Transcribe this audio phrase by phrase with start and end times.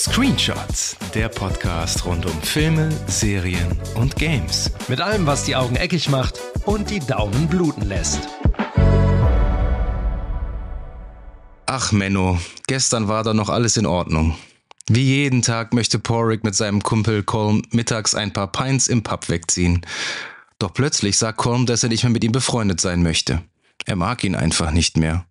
[0.00, 4.70] Screenshots, der Podcast rund um Filme, Serien und Games.
[4.88, 8.20] Mit allem, was die Augen eckig macht und die Daumen bluten lässt.
[11.66, 14.38] Ach Menno, gestern war da noch alles in Ordnung.
[14.88, 19.28] Wie jeden Tag möchte Porrick mit seinem Kumpel Colm mittags ein paar Pints im Pub
[19.28, 19.82] wegziehen.
[20.58, 23.42] Doch plötzlich sagt Colm, dass er nicht mehr mit ihm befreundet sein möchte.
[23.84, 25.26] Er mag ihn einfach nicht mehr.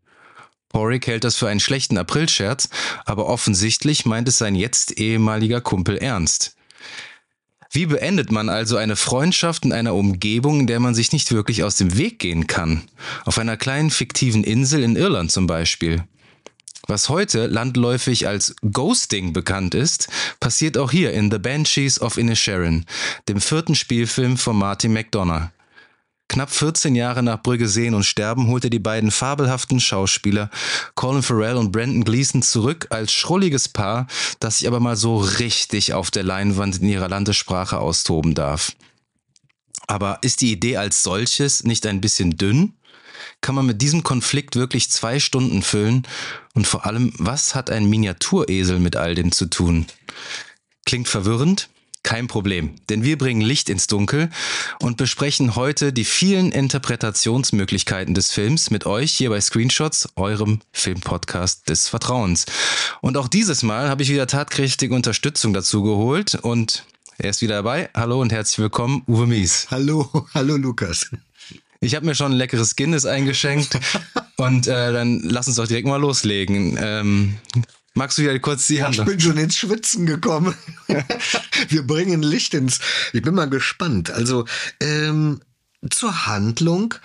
[0.69, 2.69] Porrick hält das für einen schlechten Aprilscherz,
[3.05, 6.55] aber offensichtlich meint es sein jetzt ehemaliger Kumpel ernst.
[7.71, 11.63] Wie beendet man also eine Freundschaft in einer Umgebung, in der man sich nicht wirklich
[11.63, 12.83] aus dem Weg gehen kann?
[13.25, 16.03] Auf einer kleinen fiktiven Insel in Irland zum Beispiel.
[16.87, 20.07] Was heute landläufig als Ghosting bekannt ist,
[20.39, 22.85] passiert auch hier in The Banshees of Inisherin,
[23.27, 25.49] dem vierten Spielfilm von Martin McDonough.
[26.29, 30.51] Knapp 14 Jahre nach Brügge sehen und sterben holte die beiden fabelhaften Schauspieler
[30.93, 34.05] Colin Farrell und Brandon Gleeson zurück als schrulliges Paar,
[34.39, 38.73] das sich aber mal so richtig auf der Leinwand in ihrer Landessprache austoben darf.
[39.87, 42.73] Aber ist die Idee als solches nicht ein bisschen dünn?
[43.41, 46.07] Kann man mit diesem Konflikt wirklich zwei Stunden füllen?
[46.53, 49.87] Und vor allem, was hat ein Miniaturesel mit all dem zu tun?
[50.85, 51.69] Klingt verwirrend?
[52.03, 54.29] Kein Problem, denn wir bringen Licht ins Dunkel
[54.79, 61.67] und besprechen heute die vielen Interpretationsmöglichkeiten des Films mit euch hier bei Screenshots, eurem Filmpodcast
[61.67, 62.45] des Vertrauens.
[63.01, 66.85] Und auch dieses Mal habe ich wieder tatkräftige Unterstützung dazu geholt und
[67.17, 67.89] er ist wieder dabei.
[67.93, 69.67] Hallo und herzlich willkommen, Uwe Mies.
[69.69, 71.11] Hallo, hallo Lukas.
[71.81, 73.77] Ich habe mir schon ein leckeres Guinness eingeschenkt
[74.37, 76.77] und äh, dann lass uns doch direkt mal loslegen.
[76.81, 77.37] Ähm,
[77.99, 78.97] Magst du ja kurz die Hand?
[78.97, 80.55] Ich bin schon ins Schwitzen gekommen.
[81.67, 82.79] Wir bringen Licht ins.
[83.11, 84.09] Ich bin mal gespannt.
[84.09, 84.45] Also
[84.79, 85.41] ähm,
[85.89, 86.95] zur Handlung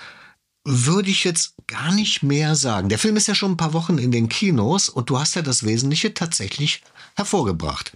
[0.64, 2.90] würde ich jetzt gar nicht mehr sagen.
[2.90, 5.42] Der Film ist ja schon ein paar Wochen in den Kinos und du hast ja
[5.42, 6.84] das Wesentliche tatsächlich
[7.16, 7.92] hervorgebracht.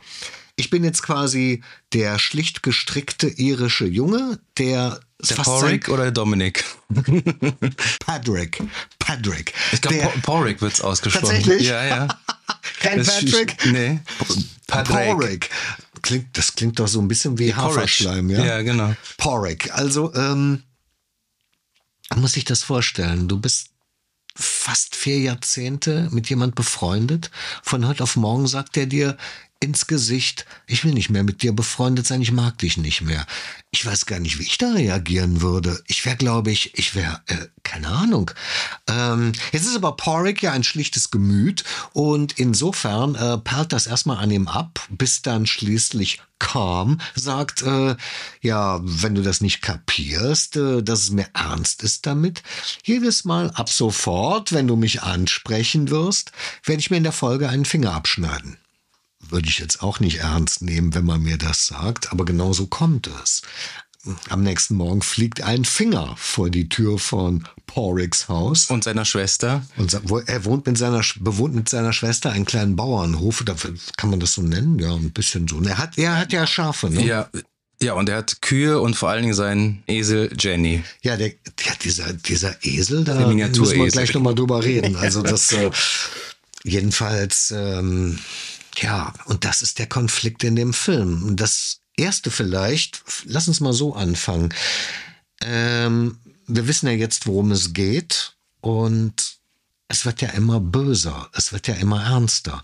[0.57, 1.62] Ich bin jetzt quasi
[1.93, 6.65] der schlicht gestrickte irische Junge, der der Porrick oder Dominic?
[8.01, 8.61] Patrick.
[8.99, 9.53] Patrick.
[9.72, 11.27] Ich glaube, Porrick wird es ausgesprochen.
[11.27, 11.69] Tatsächlich?
[11.69, 12.09] Ja, ja.
[12.81, 13.64] Kein Das Patrick?
[13.64, 14.00] Ist, nee.
[14.66, 15.06] Patrick.
[15.06, 15.50] Porrick.
[16.03, 18.44] Klingt, das klingt doch so ein bisschen wie Haferschleim, ja?
[18.44, 18.94] Ja, genau.
[19.16, 19.75] Porrick.
[19.75, 20.62] Also, ähm,
[22.16, 23.28] muss sich das vorstellen.
[23.28, 23.70] Du bist
[24.34, 27.31] fast vier Jahrzehnte mit jemand befreundet.
[27.62, 29.16] Von heute auf morgen sagt er dir
[29.61, 33.27] ins Gesicht, ich will nicht mehr mit dir befreundet sein, ich mag dich nicht mehr.
[33.71, 35.83] Ich weiß gar nicht, wie ich da reagieren würde.
[35.87, 38.31] Ich wäre, glaube ich, ich wäre, äh, keine Ahnung.
[38.87, 44.19] Ähm, jetzt ist aber Porrick ja ein schlichtes Gemüt und insofern äh, perlt das erstmal
[44.19, 47.97] an ihm ab, bis dann schließlich Calm sagt, äh,
[48.41, 52.45] ja, wenn du das nicht kapierst, äh, dass es mir ernst ist damit,
[52.85, 56.31] jedes Mal ab sofort, wenn du mich ansprechen wirst,
[56.63, 58.57] werde ich mir in der Folge einen Finger abschneiden
[59.31, 62.66] würde ich jetzt auch nicht ernst nehmen, wenn man mir das sagt, aber genau so
[62.66, 63.43] kommt es.
[64.28, 68.71] Am nächsten Morgen fliegt ein Finger vor die Tür von Porricks Haus.
[68.71, 69.65] Und seiner Schwester.
[69.77, 69.93] Und
[70.27, 73.44] er wohnt mit seiner, bewohnt mit seiner Schwester einen kleinen Bauernhof.
[73.97, 74.78] Kann man das so nennen?
[74.78, 75.60] Ja, ein bisschen so.
[75.62, 77.05] Er hat, er hat ja Schafe, ne?
[77.05, 77.28] Ja.
[77.81, 80.83] Ja, und er hat Kühe und vor allen Dingen seinen Esel Jenny.
[81.03, 84.97] Ja, der, ja dieser, dieser Esel, da müssen wir gleich nochmal drüber reden.
[84.97, 85.71] Also das, äh,
[86.65, 88.19] jedenfalls, ähm,
[88.77, 91.37] ja, und das ist der Konflikt in dem Film.
[91.37, 94.55] Das erste vielleicht, lass uns mal so anfangen.
[95.43, 99.39] Ähm, wir wissen ja jetzt, worum es geht und
[99.89, 102.62] es wird ja immer böser, es wird ja immer ernster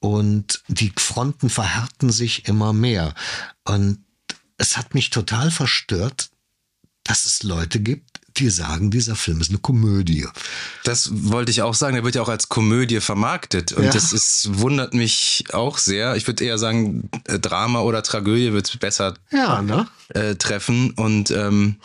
[0.00, 3.14] und die Fronten verhärten sich immer mehr.
[3.64, 4.04] Und
[4.56, 6.30] es hat mich total verstört,
[7.04, 8.07] dass es Leute gibt,
[8.38, 10.26] die sagen, dieser Film ist eine Komödie.
[10.84, 11.94] Das wollte ich auch sagen.
[11.94, 13.72] Der wird ja auch als Komödie vermarktet.
[13.72, 13.92] Und ja.
[13.92, 16.16] das ist, wundert mich auch sehr.
[16.16, 19.86] Ich würde eher sagen, äh, Drama oder Tragödie wird es besser ja, ne?
[20.10, 20.92] äh, treffen.
[20.92, 21.76] Und ähm,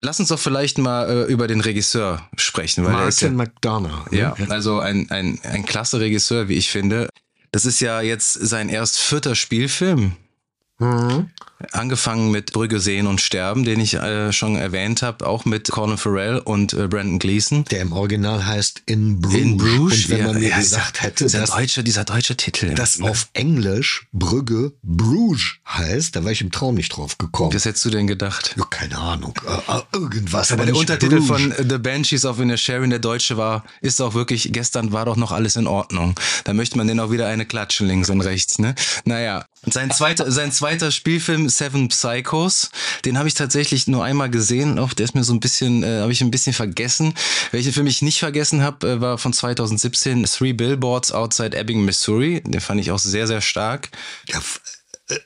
[0.00, 2.84] lass uns doch vielleicht mal äh, über den Regisseur sprechen.
[2.84, 4.10] Weil Martin ja, McDonough.
[4.10, 4.18] Ne?
[4.18, 7.08] Ja, also ein, ein, ein klasse Regisseur, wie ich finde.
[7.52, 10.16] Das ist ja jetzt sein erst vierter Spielfilm.
[10.78, 11.30] Mhm.
[11.70, 15.96] Angefangen mit Brügge sehen und sterben, den ich äh, schon erwähnt habe, auch mit Colin
[15.96, 17.64] Farrell und äh, Brandon Gleeson.
[17.66, 19.40] Der im Original heißt In Bruges.
[19.40, 20.04] In Bruges.
[20.04, 22.98] Und wenn ja, man mir ja, gesagt hätte, dieser dass, deutsche, dieser deutsche Titel, dass
[22.98, 23.08] ne?
[23.08, 27.54] auf Englisch Brügge Bruges heißt, da wäre ich im Traum nicht drauf gekommen.
[27.54, 28.54] Was hättest du denn gedacht?
[28.58, 30.50] Ja, keine Ahnung, äh, irgendwas.
[30.50, 31.54] Aber, aber der Untertitel Bruges.
[31.56, 35.30] von The Banshees of Inisherin, der deutsche war, ist auch wirklich, gestern war doch noch
[35.30, 36.14] alles in Ordnung.
[36.42, 38.74] Da möchte man den auch wieder eine klatschen links und rechts, ne?
[39.04, 42.70] Naja, Sein zweiter, sein zweiter Spielfilm Seven Psychos,
[43.04, 44.78] den habe ich tatsächlich nur einmal gesehen.
[44.78, 47.14] Auch der ist mir so ein bisschen, äh, habe ich ein bisschen vergessen.
[47.50, 52.42] Welchen Film ich nicht vergessen habe, äh, war von 2017 Three Billboards Outside Ebbing, Missouri.
[52.42, 53.90] Den fand ich auch sehr, sehr stark.
[54.28, 54.40] Ja,
[55.08, 55.18] äh,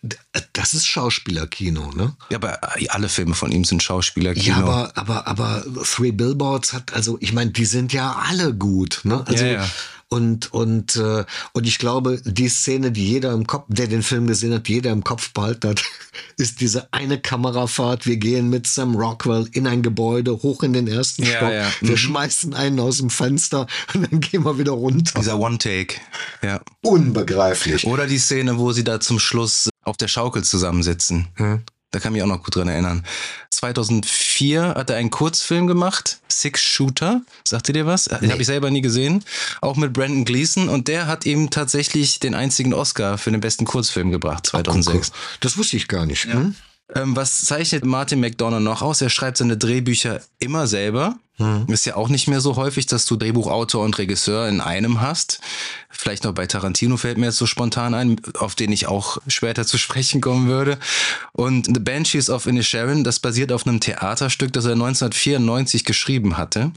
[0.53, 2.17] das ist Schauspielerkino, ne?
[2.31, 2.59] Ja, aber
[2.89, 4.49] alle Filme von ihm sind Schauspielerkino.
[4.49, 9.01] Ja, aber, aber, aber Three Billboards hat, also ich meine, die sind ja alle gut,
[9.05, 9.25] ne?
[9.27, 9.69] Also, ja, ja.
[10.11, 14.27] Und, und, äh, und ich glaube, die Szene, die jeder im Kopf, der den Film
[14.27, 15.85] gesehen hat, jeder im Kopf behalten hat,
[16.39, 18.07] ist diese eine Kamerafahrt.
[18.07, 21.53] Wir gehen mit Sam Rockwell in ein Gebäude, hoch in den ersten Ja, Stock.
[21.53, 21.71] ja.
[21.83, 21.97] Wir Mhm.
[21.99, 25.19] schmeißen einen aus dem Fenster und dann gehen wir wieder runter.
[25.19, 25.97] Dieser One-Take.
[26.43, 26.61] Ja.
[26.83, 27.85] Unbegreiflich.
[27.87, 31.29] Oder die Szene, wo sie da zum Schluss auf der Schaukel zusammensitzen.
[31.37, 31.63] Hm.
[31.91, 33.03] Da kann ich mich auch noch gut dran erinnern.
[33.51, 37.23] 2004 hat er einen Kurzfilm gemacht, Six Shooter.
[37.45, 38.05] Sagt ihr dir was?
[38.05, 38.31] Den Nee.
[38.31, 39.25] habe ich selber nie gesehen.
[39.61, 40.69] Auch mit Brandon Gleeson.
[40.69, 45.09] Und der hat ihm tatsächlich den einzigen Oscar für den besten Kurzfilm gebracht, 2006.
[45.11, 46.25] Gucke, Das wusste ich gar nicht.
[46.27, 46.55] Hm?
[46.95, 49.01] Ähm, was zeichnet Martin McDonough noch aus?
[49.03, 51.19] Er schreibt seine Drehbücher immer selber.
[51.69, 55.41] Ist ja auch nicht mehr so häufig, dass du Drehbuchautor und Regisseur in einem hast.
[55.89, 59.65] Vielleicht noch bei Tarantino fällt mir jetzt so spontan ein, auf den ich auch später
[59.65, 60.79] zu sprechen kommen würde.
[61.33, 66.73] Und The Banshees of Inisherin, das basiert auf einem Theaterstück, das er 1994 geschrieben hatte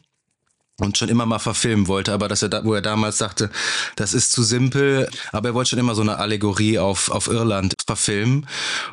[0.82, 3.50] und schon immer mal verfilmen wollte, aber dass er da, wo er damals sagte,
[3.96, 7.74] das ist zu simpel, aber er wollte schon immer so eine Allegorie auf, auf Irland
[7.86, 8.48] verfilmen.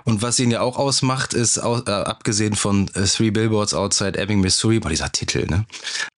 [0.05, 4.19] Und was ihn ja auch ausmacht, ist, au- äh, abgesehen von äh, Three Billboards Outside
[4.19, 5.65] Ebbing, Missouri, boah, dieser Titel, ne?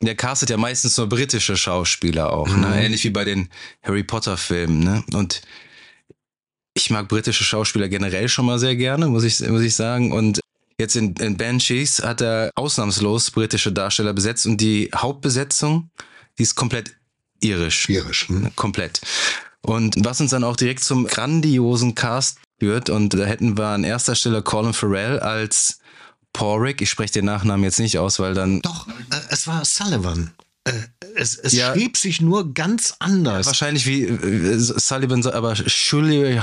[0.03, 2.83] Der castet ja meistens nur britische Schauspieler auch, ne?
[2.83, 3.49] Ähnlich wie bei den
[3.83, 5.05] Harry Potter Filmen, ne?
[5.13, 5.43] Und
[6.75, 10.13] ich mag britische Schauspieler generell schon mal sehr gerne, muss ich, muss ich sagen.
[10.13, 10.41] Und
[10.81, 15.91] jetzt in, in Banshees hat er ausnahmslos britische Darsteller besetzt und die Hauptbesetzung,
[16.39, 16.97] die ist komplett
[17.41, 17.83] irisch.
[17.83, 18.29] Schwierig.
[18.29, 18.51] Hm?
[18.57, 19.01] Komplett.
[19.63, 22.91] Und was uns dann auch direkt zum grandiosen Cast führt.
[22.91, 25.81] Und da hätten wir an erster Stelle Colin Farrell als
[26.33, 26.81] Porrick.
[26.81, 28.93] Ich spreche den Nachnamen jetzt nicht aus, weil dann Doch, äh,
[29.31, 30.33] es war Sullivan.
[30.65, 30.73] Äh,
[31.17, 31.73] es es Ja.
[31.73, 33.47] schrieb sich nur ganz anders.
[33.47, 36.41] wahrscheinlich wie äh, Sullivan, aber Shirley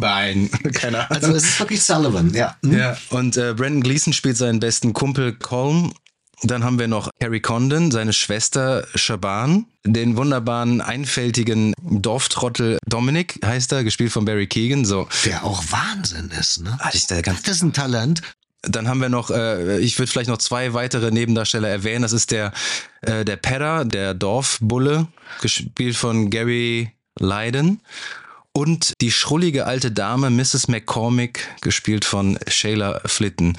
[0.00, 0.50] Bein.
[0.72, 1.22] Keine Ahnung.
[1.22, 2.56] Also es ist wirklich Sullivan, ja.
[2.64, 2.76] Hm?
[2.78, 5.92] Ja, und äh, Brandon Gleason spielt seinen besten Kumpel Colm.
[6.42, 13.72] Dann haben wir noch Carrie Condon, seine Schwester Shaban, den wunderbaren, einfältigen Dorftrottel Dominic, heißt
[13.72, 14.86] er, gespielt von Barry Keegan.
[14.86, 16.78] So, Der auch Wahnsinn ist, ne?
[16.78, 18.22] hatte ich da ganz Das ist ein Talent.
[18.62, 22.02] Dann haben wir noch, äh, ich würde vielleicht noch zwei weitere Nebendarsteller erwähnen.
[22.02, 22.52] Das ist der,
[23.02, 25.06] äh, der Pedder, der Dorfbulle,
[25.40, 27.80] gespielt von Gary Lydon.
[28.52, 30.68] Und die schrullige alte Dame, Mrs.
[30.68, 33.56] McCormick, gespielt von Shayla Flitten.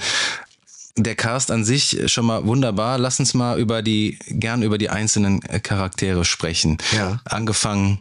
[0.96, 2.98] Der Cast an sich schon mal wunderbar.
[2.98, 6.76] Lass uns mal über die, gern über die einzelnen Charaktere sprechen.
[6.92, 7.20] Ja.
[7.24, 8.00] Angefangen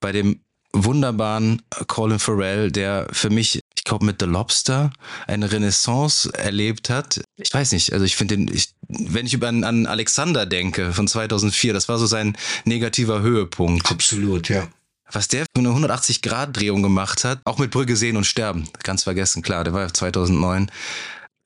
[0.00, 0.40] bei dem
[0.74, 4.92] wunderbaren Colin Farrell, der für mich, ich glaube, mit The Lobster
[5.26, 7.20] eine Renaissance erlebt hat.
[7.36, 10.92] Ich weiß nicht, also ich finde den, ich, wenn ich über an, an Alexander denke
[10.92, 13.90] von 2004, das war so sein negativer Höhepunkt.
[13.90, 14.68] Absolut, ja.
[15.10, 19.42] Was der für eine 180-Grad-Drehung gemacht hat, auch mit Brügge sehen und sterben, ganz vergessen,
[19.42, 20.70] klar, der war ja 2009,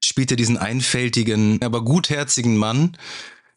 [0.05, 2.99] spielte diesen einfältigen, aber gutherzigen Mann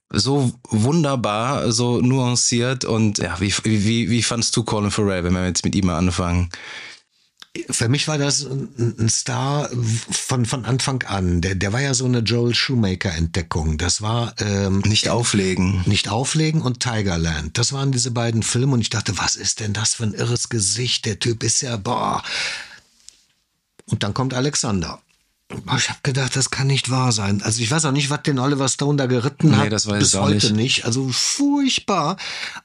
[0.10, 5.46] so wunderbar, so nuanciert und ja, wie, wie, wie fandst du Colin Farrell, wenn wir
[5.46, 6.50] jetzt mit ihm mal anfangen?
[7.72, 9.70] Für mich war das ein Star
[10.12, 11.42] von, von Anfang an.
[11.42, 13.80] Der, der war ja so eine Joel Shoemaker-Entdeckung.
[13.80, 15.82] Das war ähm, Nicht auflegen.
[15.88, 17.58] Nicht auflegen und Tigerland.
[17.58, 20.50] Das waren diese beiden Filme und ich dachte, was ist denn das für ein irres
[20.50, 21.06] Gesicht?
[21.06, 22.24] Der Typ ist ja, boah.
[23.86, 25.02] Und dann kommt Alexander.
[25.78, 27.42] Ich habe gedacht, das kann nicht wahr sein.
[27.42, 29.72] Also ich weiß auch nicht, was den Oliver Stone da geritten Nee, hat.
[29.72, 30.56] das weiß bis ich heute nicht.
[30.56, 30.86] nicht.
[30.86, 32.18] Also furchtbar.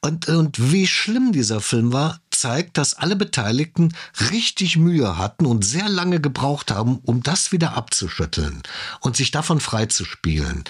[0.02, 3.94] Und, und wie schlimm dieser Film war, zeigt, dass alle Beteiligten
[4.30, 8.62] richtig Mühe hatten und sehr lange gebraucht haben, um das wieder abzuschütteln
[9.00, 10.64] und sich davon freizuspielen.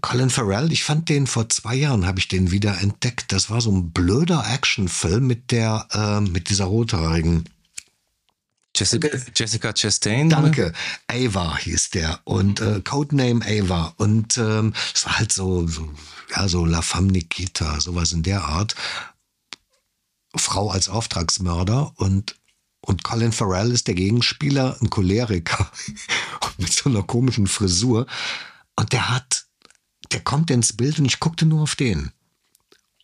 [0.00, 3.32] Colin Farrell, ich fand den vor zwei Jahren, habe ich den wieder entdeckt.
[3.32, 7.44] Das war so ein blöder Actionfilm mit der, äh, mit dieser rothaarigen.
[8.78, 10.30] Jessica, Jessica Chastain?
[10.30, 10.72] Danke.
[11.08, 15.92] Ava hieß der und äh, Codename Ava und ähm, es war halt so, so
[16.34, 18.74] ja so La Femme Nikita, sowas in der Art.
[20.36, 22.36] Frau als Auftragsmörder und
[22.80, 25.70] und Colin Farrell ist der Gegenspieler, ein Choleriker
[26.58, 28.06] mit so einer komischen Frisur
[28.76, 29.46] und der hat,
[30.12, 32.12] der kommt ins Bild und ich guckte nur auf den.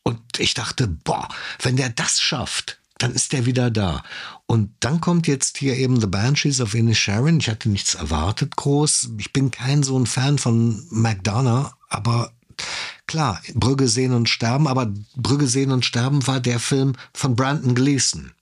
[0.04, 1.28] Und ich dachte, boah,
[1.60, 4.02] wenn der das schafft, dann ist der wieder da.
[4.46, 7.38] Und dann kommt jetzt hier eben The Banshees of Inisherin.
[7.38, 9.10] Ich hatte nichts erwartet groß.
[9.18, 12.32] Ich bin kein so ein Fan von McDonough, aber
[13.06, 17.74] klar, Brügge sehen und sterben, aber Brügge sehen und sterben war der Film von Brandon
[17.74, 18.32] Gleeson.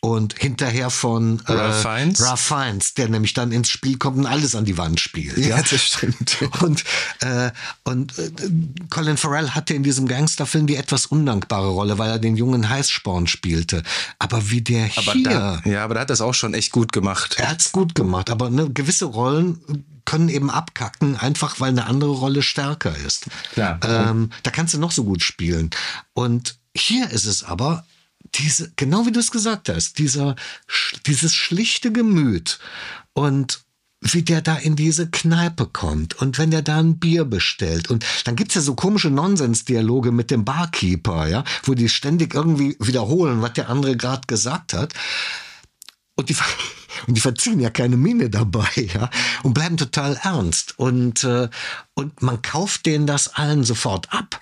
[0.00, 2.22] Und hinterher von äh, Ralph Fiennes?
[2.22, 5.38] Ralph Fiennes, der nämlich dann ins Spiel kommt und alles an die Wand spielt.
[5.38, 6.36] Ja, das stimmt.
[6.60, 6.84] Und,
[7.20, 7.50] äh,
[7.84, 8.30] und äh,
[8.90, 13.26] Colin Farrell hatte in diesem Gangsterfilm die etwas undankbare Rolle, weil er den jungen Heißsporn
[13.26, 13.82] spielte.
[14.18, 16.92] Aber wie der Aber hier, da, ja, aber da hat das auch schon echt gut
[16.92, 17.36] gemacht.
[17.38, 18.30] er hat's gut gemacht.
[18.30, 23.26] Aber ne, gewisse Rollen können eben abkacken, einfach weil eine andere Rolle stärker ist.
[23.52, 23.80] Klar.
[23.82, 25.70] Ähm, da kannst du noch so gut spielen.
[26.14, 27.84] Und hier ist es aber
[28.38, 30.36] diese, genau wie du es gesagt hast, dieser,
[31.06, 32.58] dieses schlichte Gemüt
[33.12, 33.60] und
[34.00, 38.04] wie der da in diese Kneipe kommt und wenn der da ein Bier bestellt und
[38.24, 43.42] dann gibt's ja so komische Nonsensdialoge mit dem Barkeeper, ja, wo die ständig irgendwie wiederholen,
[43.42, 44.92] was der andere gerade gesagt hat.
[46.14, 46.36] Und die,
[47.06, 49.10] und die verziehen ja keine Miene dabei, ja,
[49.42, 50.78] und bleiben total ernst.
[50.78, 51.48] Und, äh,
[51.94, 54.40] und man kauft denen das allen sofort ab.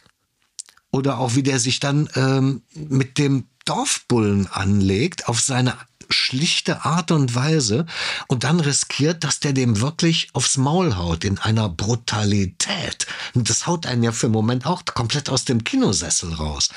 [0.91, 5.75] Oder auch wie der sich dann ähm, mit dem Dorfbullen anlegt, auf seine
[6.11, 7.87] schlichte Art und Weise
[8.29, 13.07] und dann riskiert, dass der dem wirklich aufs Maul haut in einer Brutalität.
[13.35, 16.71] Und das haut einen ja für einen Moment auch komplett aus dem Kinosessel raus.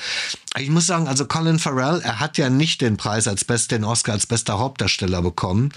[0.58, 3.84] Ich muss sagen, also Colin Farrell, er hat ja nicht den Preis als best, den
[3.84, 5.72] Oscar als bester Hauptdarsteller bekommen.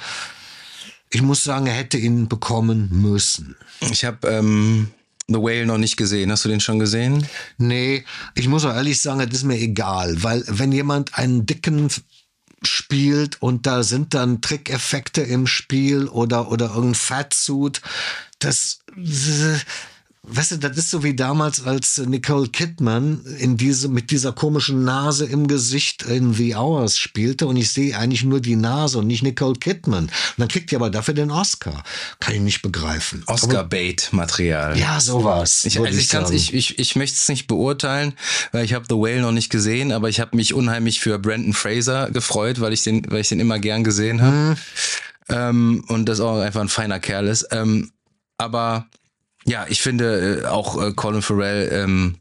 [1.09, 3.57] Ich muss sagen, er hätte ihn bekommen müssen.
[3.81, 4.91] Ich habe ähm,
[5.27, 6.31] The Whale noch nicht gesehen.
[6.31, 7.25] Hast du den schon gesehen?
[7.57, 8.03] Nee,
[8.35, 11.89] ich muss auch ehrlich sagen, das ist mir egal, weil wenn jemand einen dicken
[12.63, 17.81] spielt und da sind dann Trickeffekte im Spiel oder oder irgendein Fatsuit,
[18.39, 18.79] das
[20.33, 24.85] Weißt du, das ist so wie damals, als Nicole Kidman in diese, mit dieser komischen
[24.85, 29.07] Nase im Gesicht in The Hours spielte und ich sehe eigentlich nur die Nase und
[29.07, 30.05] nicht Nicole Kidman.
[30.05, 31.83] Und dann kriegt die aber dafür den Oscar.
[32.21, 33.23] Kann ich nicht begreifen.
[33.25, 34.77] Oscar-Bait-Material.
[34.77, 35.65] Ja, sowas.
[35.65, 38.13] Ich, also ich, ich, ich, ich möchte es nicht beurteilen,
[38.53, 41.51] weil ich habe The Whale noch nicht gesehen, aber ich habe mich unheimlich für Brandon
[41.51, 44.55] Fraser gefreut, weil ich den, weil ich den immer gern gesehen habe.
[45.27, 47.47] Ähm, und das auch einfach ein feiner Kerl ist.
[47.51, 47.91] Ähm,
[48.38, 48.88] aber
[49.45, 52.15] ja, ich finde äh, auch äh, Colin Farrell ähm,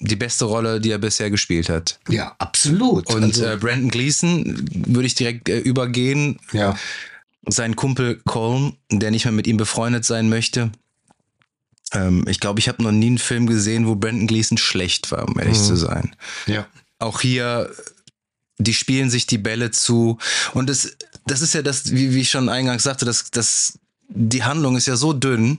[0.00, 1.98] die beste Rolle, die er bisher gespielt hat.
[2.08, 3.08] Ja, absolut.
[3.14, 6.38] Und Also- äh, Brandon Gleason würde ich direkt äh, übergehen.
[6.52, 6.76] ja.
[7.48, 10.72] Sein Kumpel Colm, der nicht mehr mit ihm befreundet sein möchte.
[11.92, 15.28] Ähm, ich glaube, ich habe noch nie einen Film gesehen, wo Brandon Gleason schlecht war,
[15.28, 16.16] um ehrlich zu sein.
[16.46, 16.66] Ja.
[16.98, 17.70] Auch hier,
[18.58, 20.18] die spielen sich die Bälle zu.
[20.54, 23.78] Und das, das ist ja das, wie, wie ich schon eingangs sagte, das, das,
[24.08, 25.58] die Handlung ist ja so dünn.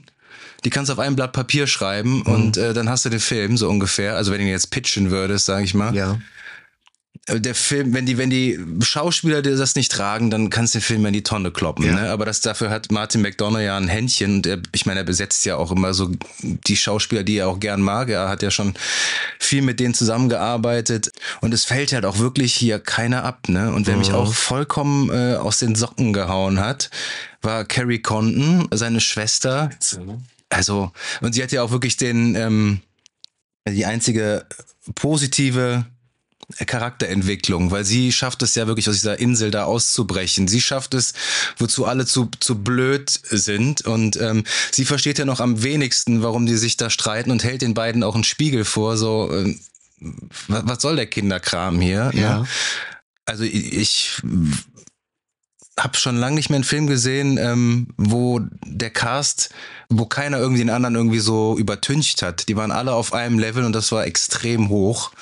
[0.64, 3.56] Die kannst du auf einem Blatt Papier schreiben und äh, dann hast du den Film
[3.56, 4.16] so ungefähr.
[4.16, 5.94] Also wenn du ihn jetzt pitchen würdest, sage ich mal.
[5.94, 6.18] Ja.
[7.28, 10.78] Äh, der Film, wenn die, wenn die Schauspieler dir das nicht tragen, dann kannst du
[10.78, 11.86] den Film in die Tonne kloppen.
[11.86, 11.94] Ja.
[11.94, 12.10] Ne?
[12.10, 15.44] Aber das dafür hat Martin McDonough ja ein Händchen und er, ich meine, er besetzt
[15.44, 16.10] ja auch immer so
[16.42, 18.08] die Schauspieler, die er auch gern mag.
[18.08, 18.74] Er hat ja schon
[19.38, 23.48] viel mit denen zusammengearbeitet und es fällt halt auch wirklich hier keiner ab.
[23.48, 23.72] Ne?
[23.72, 26.90] Und wer mich auch vollkommen äh, aus den Socken gehauen hat,
[27.42, 29.70] war Carrie Condon, seine Schwester.
[30.50, 32.80] Also, und sie hat ja auch wirklich den, ähm,
[33.68, 34.46] die einzige
[34.94, 35.84] positive
[36.66, 40.48] Charakterentwicklung, weil sie schafft es ja wirklich aus dieser Insel da auszubrechen.
[40.48, 41.12] Sie schafft es,
[41.58, 43.82] wozu alle zu, zu blöd sind.
[43.82, 47.60] Und ähm, sie versteht ja noch am wenigsten, warum die sich da streiten und hält
[47.60, 48.96] den beiden auch einen Spiegel vor.
[48.96, 49.60] So, ähm,
[50.48, 52.10] was, soll der Kinderkram hier?
[52.14, 52.40] Ja.
[52.40, 52.48] Ne?
[53.26, 54.22] Also ich, ich
[55.78, 59.50] habe schon lange nicht mehr einen Film gesehen, ähm, wo der Cast,
[59.88, 62.48] wo keiner irgendwie den anderen irgendwie so übertüncht hat.
[62.48, 65.12] Die waren alle auf einem Level und das war extrem hoch.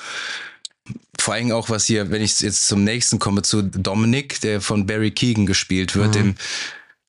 [1.19, 4.85] Vor allem auch, was hier, wenn ich jetzt zum nächsten komme, zu Dominic, der von
[4.85, 6.35] Barry Keegan gespielt wird, dem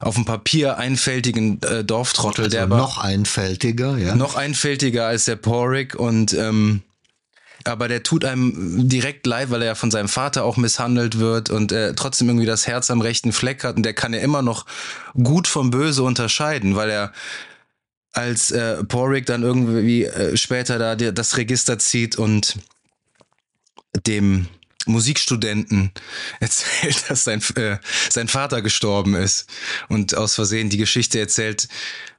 [0.01, 4.15] auf dem Papier einfältigen äh, Dorftrottel, Also der noch einfältiger, ja.
[4.15, 6.83] noch einfältiger als der Porrick und ähm,
[7.69, 11.51] aber der tut einem direkt leid, weil er ja von seinem Vater auch misshandelt wird
[11.51, 14.43] und äh, trotzdem irgendwie das Herz am rechten Fleck hat und der kann ja immer
[14.43, 14.67] noch
[15.15, 17.13] gut vom Böse unterscheiden, weil er
[18.13, 22.57] als äh, Porrick dann irgendwie äh, später da das Register zieht und
[24.07, 24.49] dem
[24.87, 25.93] Musikstudenten
[26.41, 29.47] erzählt, dass sein, äh, sein Vater gestorben ist
[29.89, 31.69] und aus Versehen die Geschichte erzählt,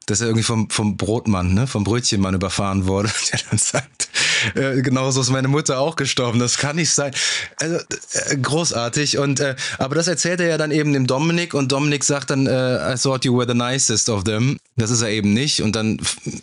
[0.06, 3.12] dass er irgendwie vom, vom Brotmann, ne, vom Brötchenmann überfahren wurde.
[3.32, 4.10] Der dann sagt,
[4.56, 6.40] äh, genauso ist meine Mutter auch gestorben.
[6.40, 7.14] Das kann nicht sein.
[7.58, 9.18] Also äh, großartig.
[9.18, 12.48] Und äh, aber das erzählt er ja dann eben dem Dominik und Dominik sagt dann,
[12.48, 14.58] äh, I thought you were the nicest of them.
[14.76, 15.62] Das ist er eben nicht.
[15.62, 16.00] Und dann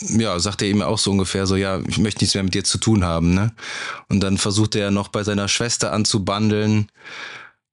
[0.08, 2.64] ja sagt er ihm auch so ungefähr so, ja, ich möchte nichts mehr mit dir
[2.64, 3.34] zu tun haben.
[3.34, 3.52] Ne?
[4.08, 6.88] Und dann versucht er noch bei seiner Schwester anzubandeln.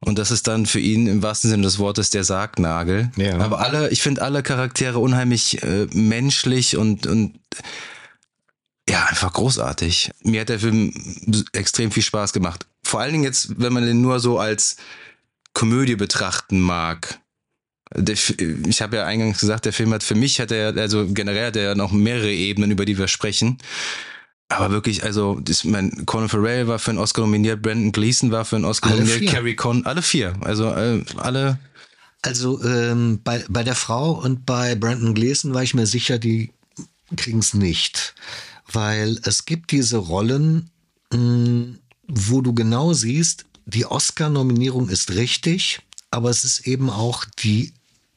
[0.05, 3.09] Und das ist dann für ihn im wahrsten Sinne des Wortes der Sargnagel.
[3.15, 3.37] Ja.
[3.39, 7.39] Aber alle, ich finde alle Charaktere unheimlich äh, menschlich und, und
[8.89, 10.11] ja, einfach großartig.
[10.23, 10.93] Mir hat der Film
[11.53, 12.65] extrem viel Spaß gemacht.
[12.83, 14.75] Vor allen Dingen jetzt, wenn man den nur so als
[15.53, 17.19] Komödie betrachten mag.
[17.95, 21.47] Der, ich habe ja eingangs gesagt, der Film hat für mich hat er also generell
[21.47, 23.59] hat er noch mehrere Ebenen, über die wir sprechen.
[24.49, 28.45] Aber wirklich, also das, mein Colin Farrell war für einen Oscar nominiert, Brandon Gleason war
[28.45, 29.31] für einen Oscar Alle nominiert, vier.
[29.31, 31.57] Carrie Con, alle vier, also äh, alle.
[32.21, 36.51] Also ähm, bei, bei der Frau und bei Brandon Gleason war ich mir sicher, die
[37.15, 38.15] kriegen es nicht.
[38.71, 40.69] Weil es gibt diese Rollen,
[41.11, 41.77] mh,
[42.07, 47.73] wo du genau siehst, die Oscar-Nominierung ist richtig, aber es ist eben auch die,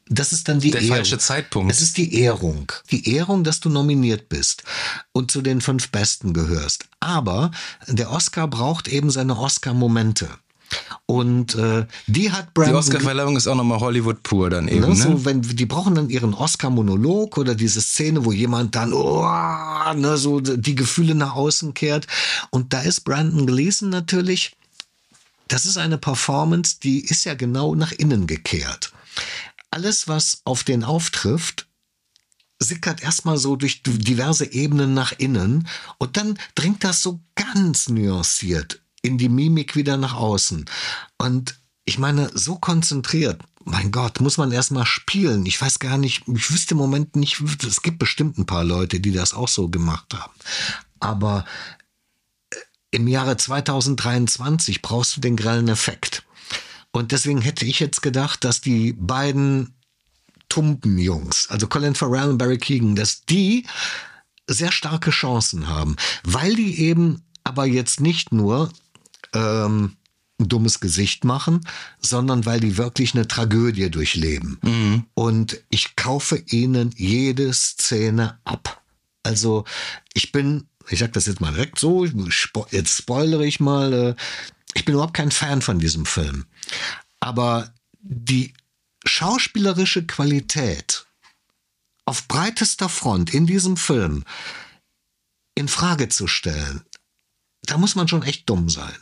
[0.08, 0.96] das ist dann die Der Ehrung.
[0.96, 1.72] falsche Zeitpunkt.
[1.72, 2.70] Es ist die Ehrung.
[2.90, 4.64] Die Ehrung, dass du nominiert bist
[5.12, 6.86] und zu den fünf Besten gehörst.
[7.00, 7.50] Aber
[7.88, 10.28] der Oscar braucht eben seine Oscar-Momente.
[11.06, 14.80] Und äh, die hat Die Brandon Oscar-Verleihung ist auch nochmal Hollywood pur dann eben.
[14.80, 14.96] Ne, Ne?
[14.96, 19.24] so, wenn, die brauchen dann ihren Oscar-Monolog oder diese Szene, wo jemand dann oh,
[19.94, 22.06] ne, so die Gefühle nach außen kehrt.
[22.50, 24.56] Und da ist Brandon Gleason natürlich,
[25.48, 28.92] das ist eine Performance, die ist ja genau nach innen gekehrt.
[29.70, 31.68] Alles, was auf den auftrifft,
[32.58, 35.68] sickert erstmal so durch diverse Ebenen nach innen
[35.98, 40.64] und dann dringt das so ganz nuanciert in die Mimik wieder nach außen.
[41.18, 45.44] Und ich meine, so konzentriert, mein Gott, muss man erstmal spielen.
[45.46, 49.00] Ich weiß gar nicht, ich wüsste im Moment nicht, es gibt bestimmt ein paar Leute,
[49.00, 50.32] die das auch so gemacht haben.
[51.00, 51.44] Aber
[52.50, 52.56] äh,
[52.90, 56.24] im Jahre 2023 brauchst du den grellen Effekt.
[56.92, 59.74] Und deswegen hätte ich jetzt gedacht, dass die beiden
[60.48, 63.66] Tumpenjungs, also Colin Farrell und Barry Keegan, dass die
[64.46, 68.70] sehr starke Chancen haben, weil die eben aber jetzt nicht nur
[69.36, 69.96] ähm,
[70.38, 71.66] ein dummes Gesicht machen,
[72.00, 74.58] sondern weil die wirklich eine Tragödie durchleben.
[75.14, 78.82] Und ich kaufe ihnen jede Szene ab.
[79.22, 79.64] Also
[80.12, 84.14] ich bin, ich sag das jetzt mal direkt so, spo- jetzt spoilere ich mal, äh,
[84.74, 86.44] ich bin überhaupt kein Fan von diesem Film.
[87.18, 88.52] Aber die
[89.06, 91.06] schauspielerische Qualität
[92.04, 94.22] auf breitester Front in diesem Film
[95.54, 96.82] in Frage zu stellen,
[97.66, 98.94] da muss man schon echt dumm sein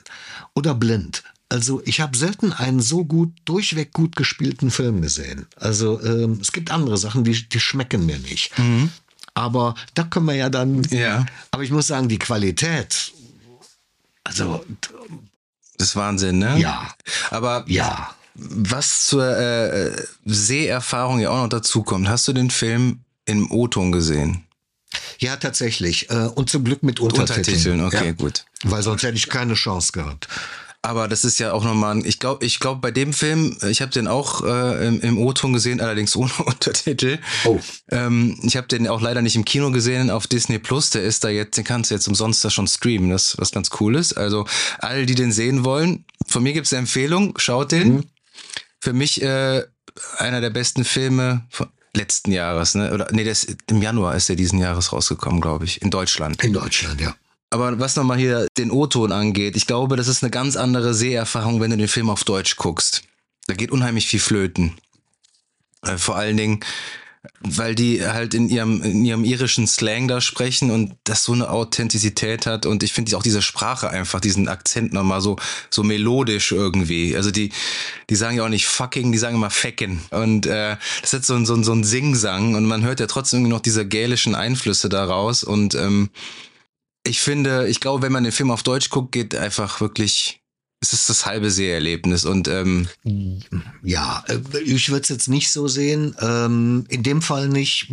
[0.55, 1.23] oder blind.
[1.49, 5.47] Also ich habe selten einen so gut, durchweg gut gespielten Film gesehen.
[5.57, 8.51] Also ähm, es gibt andere Sachen, die, die schmecken mir nicht.
[9.35, 10.83] Aber da können wir ja dann.
[10.91, 11.27] Ja.
[11.51, 13.13] Aber ich muss sagen, die Qualität.
[14.25, 14.65] Also
[15.77, 16.59] Das ist Wahnsinn, ne?
[16.59, 16.95] ja,
[17.31, 18.15] Aber ja.
[18.35, 19.93] was zur äh,
[20.25, 24.45] Seherfahrung ja auch noch dazu kommt, hast du den Film im O-Ton gesehen?
[25.19, 26.11] Ja, tatsächlich.
[26.11, 27.81] Äh, Und zum Glück mit Untertiteln.
[27.81, 28.13] Untertiteln, okay, ja.
[28.13, 28.45] gut.
[28.65, 30.29] Weil sonst hätte ich keine Chance gehabt.
[30.83, 33.81] Aber das ist ja auch nochmal, ein- ich glaube, ich glaube bei dem Film, ich
[33.81, 37.19] habe den auch äh, im, im O-Ton gesehen, allerdings ohne Untertitel.
[37.47, 37.59] Oh.
[37.91, 40.91] Ähm, ich habe den auch leider nicht im Kino gesehen, auf Disney Plus.
[40.91, 43.71] Der ist da jetzt, den kannst du jetzt umsonst da schon streamen, das was ganz
[43.81, 44.13] cool ist.
[44.13, 44.47] Also
[44.79, 48.05] alle, die den sehen wollen, von mir gibt's eine Empfehlung, schaut den.
[48.79, 49.63] Für mich äh,
[50.19, 52.93] einer der besten Filme von letzten Jahres, ne?
[52.93, 56.43] Oder nee, ist, im Januar ist der diesen Jahres rausgekommen, glaube ich, in Deutschland.
[56.43, 57.15] In Deutschland, ja.
[57.51, 61.61] Aber was nochmal hier den O-Ton angeht, ich glaube, das ist eine ganz andere Seherfahrung,
[61.61, 63.03] wenn du den Film auf Deutsch guckst.
[63.47, 64.75] Da geht unheimlich viel flöten.
[65.83, 66.61] Äh, vor allen Dingen,
[67.41, 71.51] weil die halt in ihrem, in ihrem irischen Slang da sprechen und das so eine
[71.51, 72.67] Authentizität hat.
[72.67, 75.37] Und ich finde auch diese Sprache einfach, diesen Akzent nochmal so,
[75.71, 77.17] so melodisch irgendwie.
[77.17, 77.51] Also die,
[78.11, 80.01] die sagen ja auch nicht fucking, die sagen immer fecken.
[80.11, 83.07] Und äh, das hat so ein, so ein, so ein Singsang und man hört ja
[83.07, 85.45] trotzdem noch diese gälischen Einflüsse daraus.
[85.45, 86.11] Und ähm,
[87.07, 90.41] ich finde, ich glaube, wenn man den Film auf Deutsch guckt, geht einfach wirklich,
[90.85, 92.89] es ist das halbe Seherlebnis und ähm,
[93.83, 96.15] Ja, äh, ich würde es jetzt nicht so sehen.
[96.21, 97.91] Ähm, in dem Fall nicht.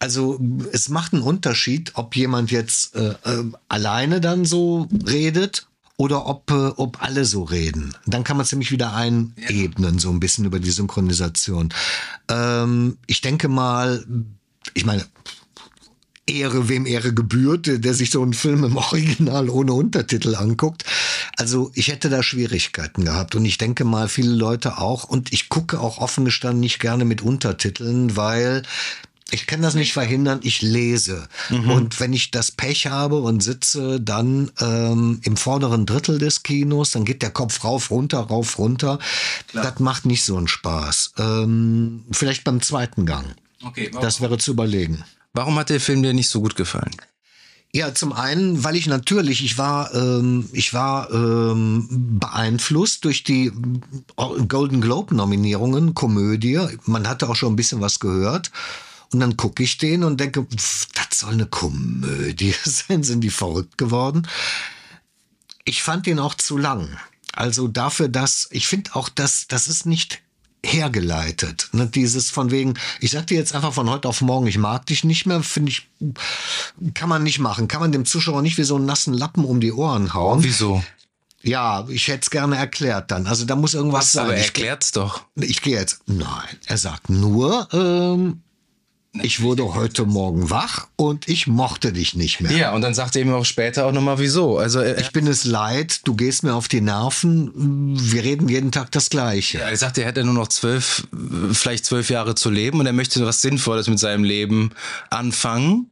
[0.00, 0.40] Also
[0.72, 6.50] es macht einen Unterschied, ob jemand jetzt äh, äh, alleine dann so redet oder ob,
[6.50, 7.94] äh, ob alle so reden.
[8.06, 11.72] Dann kann man ziemlich wieder einebnen, so ein bisschen über die Synchronisation.
[12.28, 14.04] Ähm, ich denke mal,
[14.74, 15.04] ich meine,
[16.30, 20.84] Ehre, wem Ehre gebührt, der, der sich so einen Film im Original ohne Untertitel anguckt.
[21.36, 25.48] Also ich hätte da Schwierigkeiten gehabt und ich denke mal viele Leute auch und ich
[25.48, 28.62] gucke auch offen gestanden nicht gerne mit Untertiteln, weil
[29.32, 31.28] ich kann das nicht verhindern, ich lese.
[31.68, 36.90] Und wenn ich das Pech habe und sitze dann ähm, im vorderen Drittel des Kinos,
[36.90, 38.98] dann geht der Kopf rauf, runter, rauf, runter.
[39.52, 41.14] Das macht nicht so einen Spaß.
[41.18, 43.36] Ähm, vielleicht beim zweiten Gang.
[43.62, 45.04] Okay, Das wäre zu überlegen.
[45.32, 46.94] Warum hat der Film dir nicht so gut gefallen?
[47.72, 51.86] Ja, zum einen, weil ich natürlich, ich war, ähm, ich war ähm,
[52.18, 53.52] beeinflusst durch die
[54.48, 56.58] Golden Globe Nominierungen, Komödie.
[56.86, 58.50] Man hatte auch schon ein bisschen was gehört.
[59.12, 63.04] Und dann gucke ich den und denke, pff, das soll eine Komödie sein.
[63.04, 64.26] Sind die verrückt geworden?
[65.64, 66.98] Ich fand den auch zu lang.
[67.32, 70.20] Also dafür, dass ich finde auch, dass das ist nicht
[70.64, 71.68] hergeleitet.
[71.72, 71.86] Ne?
[71.86, 75.04] Dieses von wegen, ich sag dir jetzt einfach von heute auf morgen, ich mag dich
[75.04, 75.88] nicht mehr, finde ich,
[76.94, 77.68] kann man nicht machen.
[77.68, 80.42] Kann man dem Zuschauer nicht wie so einen nassen Lappen um die Ohren hauen.
[80.42, 80.82] Wieso?
[81.42, 83.26] Ja, ich hätte es gerne erklärt dann.
[83.26, 84.24] Also da muss irgendwas Was, sein.
[84.26, 85.22] aber ich, erklärt's doch.
[85.36, 86.02] ich gehe jetzt.
[86.06, 88.42] Nein, er sagt nur, ähm,
[89.12, 92.52] ich wurde heute Morgen wach und ich mochte dich nicht mehr.
[92.52, 94.58] Ja, und dann sagt er ihm auch später auch nochmal, wieso.
[94.58, 97.50] Also er, Ich bin es leid, du gehst mir auf die Nerven,
[97.98, 99.60] wir reden jeden Tag das Gleiche.
[99.60, 101.08] er sagt, er hätte nur noch zwölf,
[101.52, 104.70] vielleicht zwölf Jahre zu leben und er möchte was Sinnvolles mit seinem Leben
[105.10, 105.90] anfangen.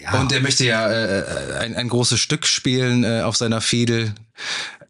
[0.00, 0.20] Ja.
[0.20, 4.14] Und er möchte ja äh, ein, ein großes Stück spielen äh, auf seiner Fiedel.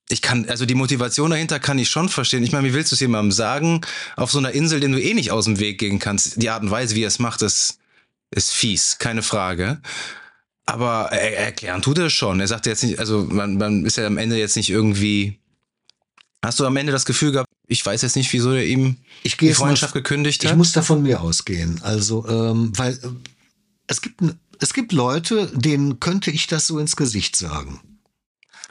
[0.08, 2.44] Ich kann, also die Motivation dahinter kann ich schon verstehen.
[2.44, 3.80] Ich meine, wie willst du es jemandem sagen,
[4.14, 6.40] auf so einer Insel, den du eh nicht aus dem Weg gehen kannst?
[6.40, 7.78] Die Art und Weise, wie er es macht, ist,
[8.30, 9.80] ist fies, keine Frage.
[10.64, 12.38] Aber er, erklären tut er schon.
[12.40, 15.38] Er sagt jetzt nicht, also man, man ist ja am Ende jetzt nicht irgendwie.
[16.44, 19.36] Hast du am Ende das Gefühl gehabt, ich weiß jetzt nicht, wieso er ihm Ich
[19.36, 20.56] die jetzt mal- Freundschaft gekündigt Ich hat?
[20.56, 21.80] muss da von mir ausgehen.
[21.82, 23.08] Also, ähm, weil äh,
[23.88, 24.20] es gibt,
[24.60, 27.80] es gibt Leute, denen könnte ich das so ins Gesicht sagen.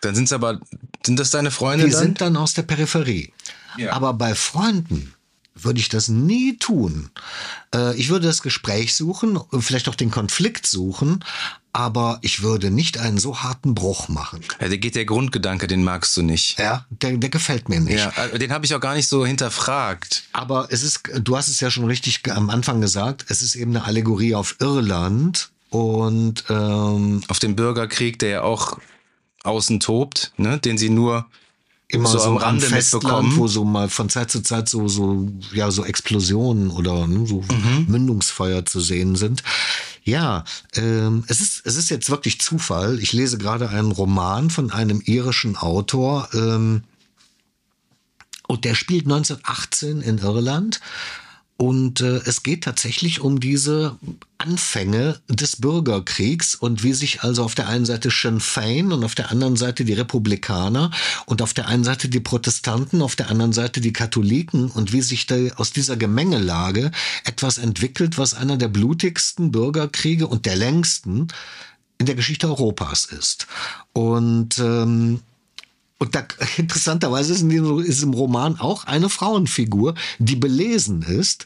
[0.06, 0.60] Dann sind es aber,
[1.06, 2.02] sind das deine Freunde Die dann?
[2.02, 3.34] sind dann aus der Peripherie.
[3.78, 3.94] Ja.
[3.94, 5.14] Aber bei Freunden
[5.56, 7.10] würde ich das nie tun.
[7.74, 11.24] Äh, ich würde das Gespräch suchen, vielleicht auch den Konflikt suchen,
[11.72, 14.42] aber ich würde nicht einen so harten Bruch machen.
[14.62, 16.60] ja, der geht der Grundgedanke, den magst du nicht.
[16.60, 17.98] Ja, der, der gefällt mir nicht.
[18.00, 20.24] Ja, äh, den habe ich auch gar nicht so hinterfragt.
[20.34, 23.76] Aber es ist, du hast es ja schon richtig am Anfang gesagt, es ist eben
[23.76, 28.78] eine Allegorie auf Irland und ähm, Auf den Bürgerkrieg, der ja auch
[29.46, 31.26] außen tobt, ne, den sie nur
[31.88, 33.38] immer so, so, am Rande Festland, mitbekommen.
[33.38, 37.42] wo so mal von Zeit zu Zeit so so ja so Explosionen oder ne, so
[37.42, 37.86] Mhm.
[37.88, 39.44] Mündungsfeuer zu sehen sind.
[40.04, 40.44] Ja,
[40.76, 43.00] ähm, es ist es ist jetzt wirklich Zufall.
[43.00, 46.30] Ich lese gerade einen Roman von einem irischen Autor.
[46.34, 46.84] Ähm,
[48.48, 50.80] und der spielt 1918 in Irland.
[51.58, 53.98] Und äh, es geht tatsächlich um diese
[54.38, 59.16] Anfänge des Bürgerkriegs und wie sich also auf der einen Seite Sinn Fein und auf
[59.16, 60.92] der anderen Seite die Republikaner
[61.26, 65.02] und auf der einen Seite die Protestanten, auf der anderen Seite die Katholiken und wie
[65.02, 66.92] sich da aus dieser Gemengelage
[67.24, 71.30] etwas entwickelt, was einer der blutigsten Bürgerkriege und der längsten
[71.98, 73.48] in der Geschichte Europas ist.
[73.94, 75.22] Und ähm,
[75.98, 76.26] und da,
[76.58, 81.46] interessanterweise ist in, ist im Roman auch eine Frauenfigur, die belesen ist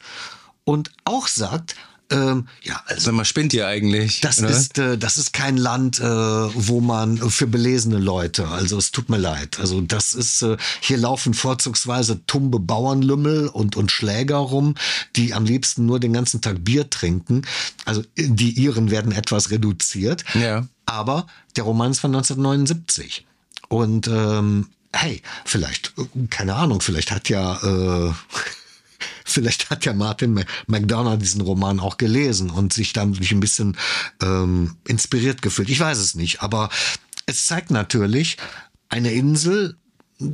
[0.64, 1.76] und auch sagt,
[2.12, 4.22] ähm, ja, also Sag mal, spinnt ihr eigentlich?
[4.22, 4.50] das oder?
[4.50, 9.10] ist, äh, das ist kein Land, äh, wo man für belesene Leute, also es tut
[9.10, 9.60] mir leid.
[9.60, 14.76] Also das ist, äh, hier laufen vorzugsweise tumbe Bauernlümmel und, und Schläger rum,
[15.16, 17.44] die am liebsten nur den ganzen Tag Bier trinken.
[17.86, 20.26] Also die Iren werden etwas reduziert.
[20.34, 20.68] Ja.
[20.88, 23.28] Aber der Roman ist von 1979.
[23.70, 25.94] Und ähm, hey, vielleicht,
[26.30, 28.14] keine Ahnung, vielleicht hat ja, äh,
[29.26, 33.78] vielleicht hat ja Martin Ma- McDonough diesen Roman auch gelesen und sich dadurch ein bisschen
[34.22, 35.70] ähm, inspiriert gefühlt.
[35.70, 36.70] Ich weiß es nicht, aber
[37.26, 38.38] es zeigt natürlich
[38.90, 39.78] eine Insel.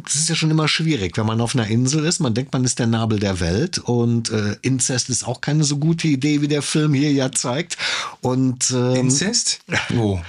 [0.07, 2.19] Es ist ja schon immer schwierig, wenn man auf einer Insel ist.
[2.19, 5.77] Man denkt, man ist der Nabel der Welt und äh, Inzest ist auch keine so
[5.77, 7.77] gute Idee, wie der Film hier ja zeigt.
[8.21, 9.59] Und ähm, Inzest?
[9.89, 10.21] Wo?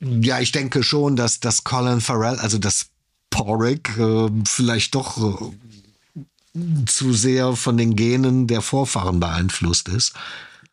[0.00, 2.86] Ja, ich denke schon, dass das Colin Farrell, also das
[3.30, 5.42] Porrick, äh, vielleicht doch
[6.54, 10.14] äh, zu sehr von den Genen der Vorfahren beeinflusst ist.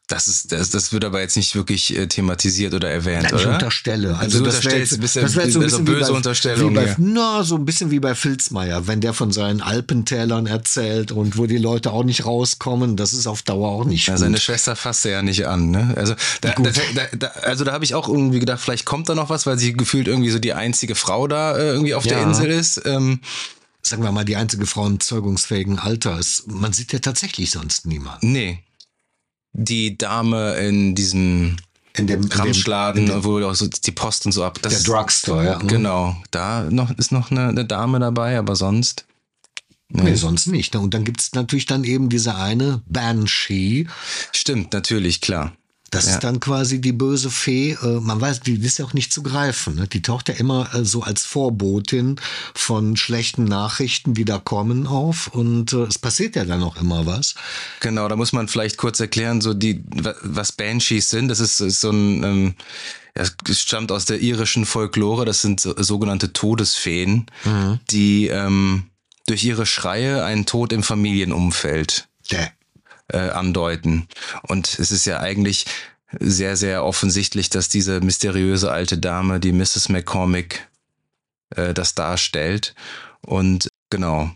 [0.08, 3.42] Das ist, das, das wird aber jetzt nicht wirklich äh, thematisiert oder erwähnt, Nein, ich
[3.42, 3.54] oder?
[3.56, 4.16] unterstelle.
[4.16, 6.00] Also du das wäre jetzt, ein bisschen, das wär jetzt so ein also bisschen böse
[6.00, 6.72] wie bei, Unterstellung.
[6.72, 6.96] Wie bei, ja.
[7.00, 11.48] na, so ein bisschen wie bei Filzmeier, wenn der von seinen Alpentälern erzählt und wo
[11.48, 14.20] die Leute auch nicht rauskommen, das ist auf Dauer auch nicht Ja, gut.
[14.22, 15.94] seine Schwester fasst er ja nicht an, ne?
[15.98, 16.72] Also da, da,
[17.18, 19.74] da, also da habe ich auch irgendwie gedacht, vielleicht kommt da noch was, weil sie
[19.74, 22.24] gefühlt irgendwie so die einzige Frau da äh, irgendwie auf der Ja.
[22.28, 22.80] Insel ist.
[22.86, 23.22] Ähm,
[23.82, 26.48] Sagen wir mal, die einzige Frau im zeugungsfähigen Alter ist.
[26.48, 28.32] Man sieht ja tatsächlich sonst niemanden.
[28.32, 28.60] nee.
[29.58, 31.56] Die Dame in diesem
[31.94, 34.60] In dem, in dem Ramschladen, wo auch so die Post und so ab.
[34.62, 35.58] Das Der Drugstore, ja.
[35.60, 36.18] Genau.
[36.32, 39.06] Da noch, ist noch eine, eine Dame dabei, aber sonst.
[39.88, 40.76] Nee, sonst nicht.
[40.76, 43.88] Und dann gibt's natürlich dann eben diese eine Banshee.
[44.34, 45.54] Stimmt, natürlich, klar.
[45.96, 46.14] Das Ja.
[46.14, 47.72] ist dann quasi die böse Fee.
[47.82, 49.76] Äh, man weiß, die ist ja auch nicht zu greifen.
[49.76, 49.88] Ne?
[49.88, 52.18] Die taucht ja immer äh, so als Vorbotin
[52.54, 55.28] von schlechten Nachrichten, die da kommen, auf.
[55.28, 57.36] Und äh, es passiert ja dann auch immer was.
[57.80, 61.30] Genau, da muss man vielleicht kurz erklären, so die, wa- was Banshees sind.
[61.30, 62.54] Das ist, ist so ein, ähm,
[63.18, 65.26] ja, es stammt aus der irischen Folklore.
[65.26, 67.28] Das sind so, sogenannte Todesfeen,
[67.90, 68.84] die ähm,
[69.28, 72.52] durch ihre Schreie einen Tod im Familienumfeld Der.
[73.12, 74.08] Äh, andeuten.
[74.44, 75.66] Und es ist ja eigentlich
[76.20, 79.90] sehr, sehr offensichtlich, dass diese mysteriöse alte Dame, die Mrs.
[79.90, 80.68] McCormick,
[81.56, 82.76] äh, das darstellt.
[83.22, 84.32] Und genau.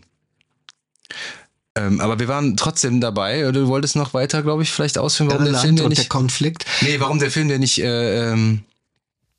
[1.76, 3.50] Ähm, aber wir waren trotzdem dabei.
[3.52, 6.02] Du wolltest noch weiter, glaube ich, vielleicht ausführen, warum Irland der Film der nicht.
[6.02, 6.66] der Konflikt.
[6.80, 7.80] nee, warum der Film der nicht.
[7.80, 8.64] Äh, ähm,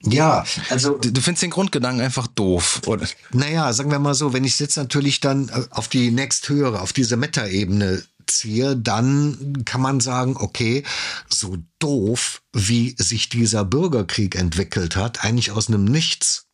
[0.04, 3.06] Ja, also du, du findest den Grundgedanken einfach doof, oder?
[3.34, 6.94] Naja, sagen wir mal so, wenn ich jetzt natürlich dann äh, auf die nächsthöhere, auf
[6.94, 8.02] diese Meta-Ebene
[8.38, 10.84] ziehe, dann kann man sagen, okay,
[11.30, 16.48] so doof, wie sich dieser Bürgerkrieg entwickelt hat, eigentlich aus einem Nichts,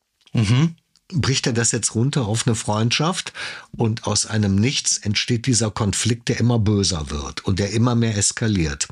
[1.13, 3.34] bricht er das jetzt runter auf eine Freundschaft
[3.72, 8.18] und aus einem Nichts entsteht dieser Konflikt, der immer böser wird und der immer mehr
[8.18, 8.88] eskaliert.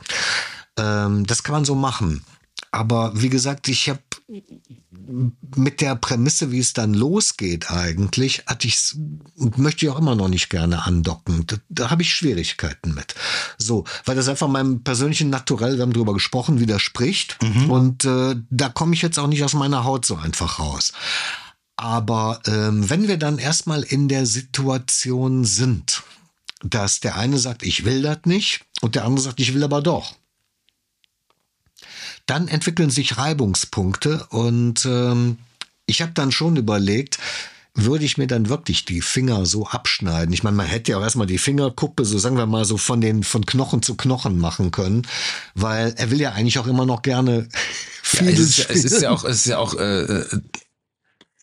[0.77, 2.23] Ähm, das kann man so machen.
[2.71, 8.95] Aber wie gesagt, ich habe mit der Prämisse, wie es dann losgeht eigentlich, hatte ich
[9.37, 11.45] und möchte ich auch immer noch nicht gerne andocken.
[11.45, 13.13] Da, da habe ich Schwierigkeiten mit.
[13.57, 17.37] So, weil das einfach meinem persönlichen Naturell, wir haben drüber gesprochen, widerspricht.
[17.69, 20.93] Und äh, da komme ich jetzt auch nicht aus meiner Haut so einfach raus.
[21.75, 26.03] Aber ähm, wenn wir dann erstmal in der Situation sind,
[26.63, 29.81] dass der eine sagt, ich will das nicht, und der andere sagt, ich will aber
[29.81, 30.15] doch
[32.25, 35.37] dann entwickeln sich Reibungspunkte und ähm,
[35.85, 37.19] ich habe dann schon überlegt,
[37.77, 40.33] würde ich mir dann wirklich die Finger so abschneiden?
[40.33, 43.01] Ich meine, man hätte ja auch erstmal die Fingerkuppe, so sagen wir mal, so von
[43.01, 45.05] den von Knochen zu Knochen machen können,
[45.55, 47.47] weil er will ja eigentlich auch immer noch gerne
[48.01, 49.01] viel es, ist, ja- es ist spielen.
[49.03, 50.25] ja auch, es ist ja auch, äh, äh,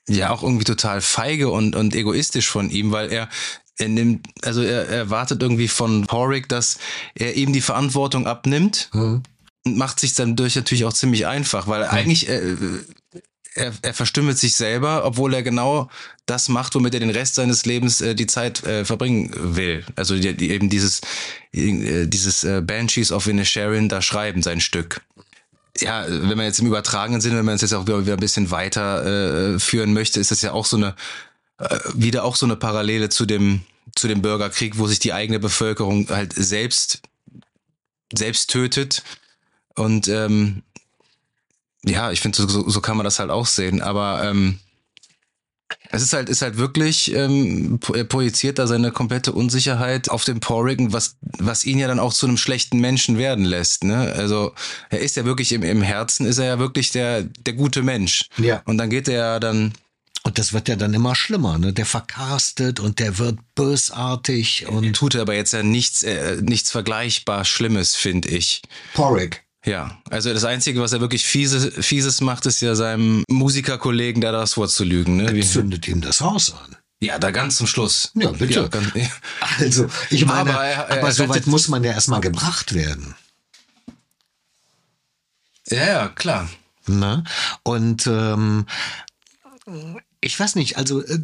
[0.09, 3.29] ja auch irgendwie total feige und, und egoistisch von ihm, weil er,
[3.79, 6.79] er nimmt, also er er erwartet irgendwie von Porrick, dass
[7.15, 9.23] er ihm die Verantwortung abnimmt Hm.
[9.65, 12.57] Macht sich dann durch natürlich auch ziemlich einfach, weil eigentlich äh,
[13.55, 15.91] er, er verstümmelt sich selber, obwohl er genau
[16.27, 19.85] das macht, womit er den Rest seines Lebens äh, die Zeit äh, verbringen will.
[19.97, 21.01] Also die, die, eben dieses
[21.53, 25.03] äh, dieses äh, Banshees of Inisherin da schreiben, sein Stück.
[25.79, 28.21] Ja, wenn man jetzt im übertragenen Sinne, wenn man es jetzt auch wieder, wieder ein
[28.21, 30.95] bisschen weiter äh, führen möchte, ist das ja auch so eine
[31.59, 33.63] äh, wieder auch so eine Parallele zu dem
[33.95, 37.03] zu dem Bürgerkrieg, wo sich die eigene Bevölkerung halt selbst
[38.15, 39.03] selbst tötet
[39.75, 40.63] und ähm,
[41.85, 43.83] ja, ich finde, so, so, kann man das halt auch sehen.
[43.83, 44.61] Aber ähm,
[45.91, 50.41] es ist halt, ist halt wirklich, ähm, er projiziert da seine komplette Unsicherheit auf den
[50.41, 53.85] Porrigan, was, was ihn ja dann auch zu einem schlechten Menschen werden lässt.
[53.85, 54.13] Ne?
[54.17, 54.53] Also
[54.91, 58.29] er ist ja wirklich im, im Herzen, ist er ja wirklich der, der gute Mensch.
[58.39, 58.63] Ja.
[58.65, 59.73] Und dann geht er ja dann,
[60.25, 61.73] Und das wird ja dann immer schlimmer, ne?
[61.73, 66.71] Der verkarstet und der wird bösartig und tut er aber jetzt ja nichts, äh, nichts
[66.71, 68.63] vergleichbar Schlimmes, finde ich.
[68.95, 69.43] Porrick.
[69.65, 74.33] Ja, also das Einzige, was er wirklich fiese, Fieses macht, ist ja seinem Musikerkollegen da
[74.33, 75.17] das Wort zu lügen.
[75.19, 75.33] Ne?
[75.35, 76.77] Wie, Zündet ihm das Haus an.
[77.01, 78.11] ja, da ganz zum Schluss.
[78.15, 78.55] Ja, bitte.
[78.63, 79.07] Ja, ganz, ja.
[79.59, 83.15] Also, ich meine, Aber aber, er- er so weit muss man ja erstmal gebracht werden.
[85.69, 86.49] ja, ja, klar.
[86.89, 87.23] Ne?
[87.63, 88.67] Und ähm,
[90.21, 91.19] ich weiß nicht, also äh,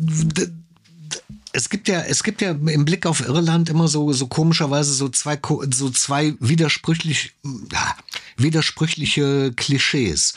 [1.52, 5.08] es gibt ja, es gibt ja im Blick auf Irland immer so, so komischerweise so
[5.08, 5.38] zwei,
[5.74, 7.32] so zwei widersprüchlich,
[7.72, 7.96] ja,
[8.38, 10.34] widersprüchliche Klischees.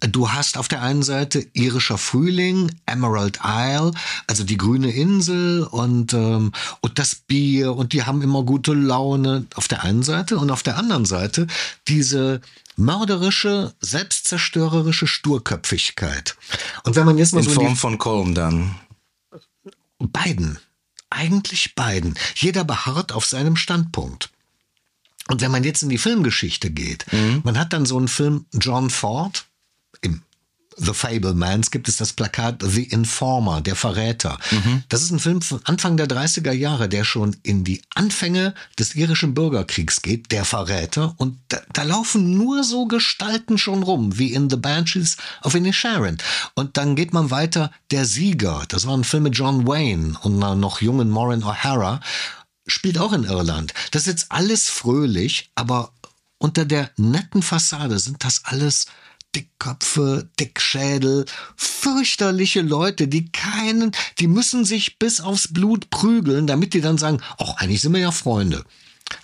[0.00, 3.92] Du hast auf der einen Seite irischer Frühling, Emerald Isle,
[4.26, 9.46] also die grüne Insel und, ähm, und das Bier und die haben immer gute Laune
[9.54, 11.46] auf der einen Seite und auf der anderen Seite
[11.88, 12.42] diese
[12.76, 16.36] mörderische, selbstzerstörerische Sturköpfigkeit.
[16.84, 18.76] Und wenn man jetzt mal In so Form von Colm dann.
[19.98, 20.58] Beiden.
[21.08, 22.18] Eigentlich beiden.
[22.34, 24.30] Jeder beharrt auf seinem Standpunkt.
[25.28, 27.06] Und wenn man jetzt in die Filmgeschichte geht,
[27.44, 29.46] man hat dann so einen Film John Ford
[30.02, 30.22] im
[30.78, 34.38] The Fablemans gibt es das Plakat The Informer, der Verräter.
[34.90, 38.94] Das ist ein Film von Anfang der 30er Jahre, der schon in die Anfänge des
[38.94, 41.14] irischen Bürgerkriegs geht, der Verräter.
[41.16, 46.18] Und da, da laufen nur so Gestalten schon rum, wie in The Banshees of Inisharan.
[46.54, 48.64] Und dann geht man weiter, Der Sieger.
[48.68, 52.00] Das war ein Film mit John Wayne und einer noch jungen Maureen O'Hara.
[52.66, 53.74] Spielt auch in Irland.
[53.90, 55.92] Das ist jetzt alles fröhlich, aber
[56.38, 58.86] unter der netten Fassade sind das alles
[59.34, 61.26] Dickköpfe, Dickschädel,
[61.56, 67.20] fürchterliche Leute, die keinen, die müssen sich bis aufs Blut prügeln, damit die dann sagen,
[67.38, 68.64] ach, eigentlich sind wir ja Freunde.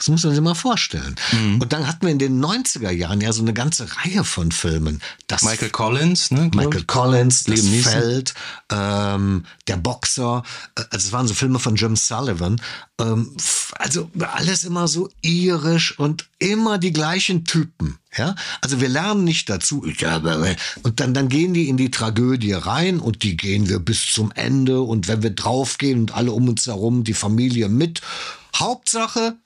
[0.02, 1.14] Das muss man sich mal vorstellen.
[1.60, 5.00] Und dann hatten wir in den 90er Jahren ja so eine ganze Reihe von Filmen.
[5.28, 6.50] Das Michael Collins, ne?
[6.52, 6.86] Michael ich.
[6.88, 7.84] Collins, das Liam.
[7.84, 8.34] Feld,
[8.72, 10.42] ähm, der Boxer,
[10.74, 12.60] äh, also es waren so Filme von Jim Sullivan.
[13.00, 13.36] Ähm,
[13.74, 17.96] also alles immer so irisch und immer die gleichen Typen.
[18.18, 19.86] Ja, also wir lernen nicht dazu.
[20.04, 24.06] Aber- Und dann, dann gehen die in die Tragödie rein und die gehen wir bis
[24.06, 24.82] zum Ende.
[24.82, 28.00] Und wenn wir draufgehen und alle um uns herum, die Familie mit.
[28.56, 29.36] Hauptsache,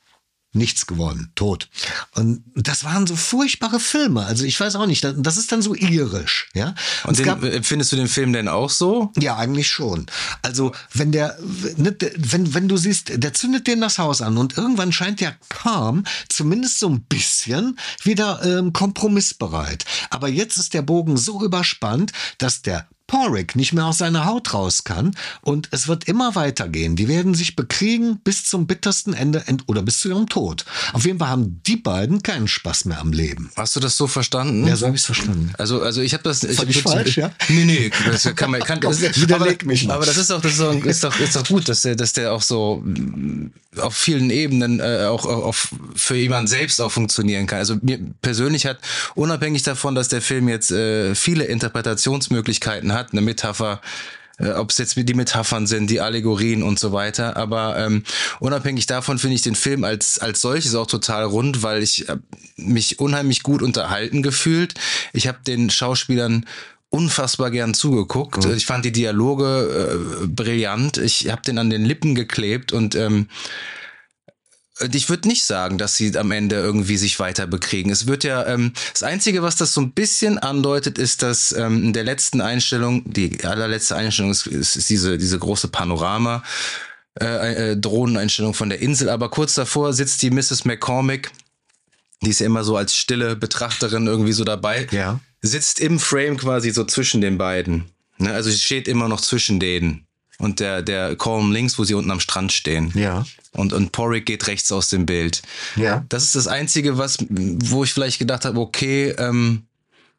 [0.56, 1.68] nichts gewonnen, tot.
[2.14, 4.24] Und das waren so furchtbare Filme.
[4.24, 6.74] Also ich weiß auch nicht, das ist dann so irisch, ja.
[7.04, 9.12] Und den, gab, findest du den Film denn auch so?
[9.18, 10.06] Ja, eigentlich schon.
[10.42, 11.38] Also wenn der,
[11.76, 15.36] ne, wenn, wenn du siehst, der zündet den das Haus an und irgendwann scheint der
[15.48, 19.84] Calm zumindest so ein bisschen wieder ähm, kompromissbereit.
[20.10, 24.52] Aber jetzt ist der Bogen so überspannt, dass der Porrick nicht mehr aus seiner Haut
[24.52, 26.96] raus kann und es wird immer weitergehen.
[26.96, 30.64] Die werden sich bekriegen bis zum bittersten Ende oder bis zu ihrem Tod.
[30.92, 33.50] Auf jeden Fall haben die beiden keinen Spaß mehr am Leben.
[33.56, 34.66] Hast du das so verstanden?
[34.66, 35.52] Ja, so habe ich es verstanden.
[35.58, 36.42] Also, also ich habe das.
[36.42, 37.30] Ich Fand ich falsch, ja?
[37.48, 38.60] Nee, nee, das kann man.
[38.60, 39.94] Kann, das Widerleg aber, mich noch.
[39.94, 42.12] Aber das ist auch, das ist, auch, ist doch, ist doch gut, dass der, dass
[42.12, 45.54] der auch so mm, auf vielen Ebenen äh, auch, auch, auch
[45.94, 47.58] für jemanden selbst auch funktionieren kann.
[47.58, 48.78] Also mir persönlich hat
[49.14, 53.80] unabhängig davon, dass der Film jetzt äh, viele Interpretationsmöglichkeiten hat, eine Metapher,
[54.38, 57.36] äh, ob es jetzt die Metaphern sind, die Allegorien und so weiter.
[57.36, 58.02] Aber ähm,
[58.40, 62.16] unabhängig davon finde ich den Film als, als solches auch total rund, weil ich äh,
[62.56, 64.74] mich unheimlich gut unterhalten gefühlt.
[65.12, 66.46] Ich habe den Schauspielern
[66.90, 68.46] unfassbar gern zugeguckt.
[68.46, 68.54] Mhm.
[68.54, 70.98] Ich fand die Dialoge äh, brillant.
[70.98, 73.28] Ich habe den an den Lippen geklebt und ähm,
[74.92, 77.90] ich würde nicht sagen, dass sie am Ende irgendwie sich weiter bekriegen.
[77.90, 81.84] Es wird ja, ähm, das Einzige, was das so ein bisschen andeutet, ist, dass ähm,
[81.84, 86.42] in der letzten Einstellung, die allerletzte Einstellung ist, ist diese, diese große Panorama,
[87.18, 90.66] äh, äh, Drohneneinstellung von der Insel, aber kurz davor sitzt die Mrs.
[90.66, 91.30] McCormick,
[92.22, 95.20] die ist ja immer so als stille Betrachterin irgendwie so dabei, ja.
[95.40, 97.90] sitzt im Frame quasi so zwischen den beiden.
[98.18, 98.32] Ne?
[98.32, 100.06] Also sie steht immer noch zwischen denen
[100.38, 102.92] und der, der Colm links, wo sie unten am Strand stehen.
[102.94, 103.24] Ja.
[103.56, 105.42] Und, und Porrick geht rechts aus dem Bild.
[105.76, 106.04] Ja.
[106.08, 109.66] Das ist das Einzige, was, wo ich vielleicht gedacht habe, okay, ähm,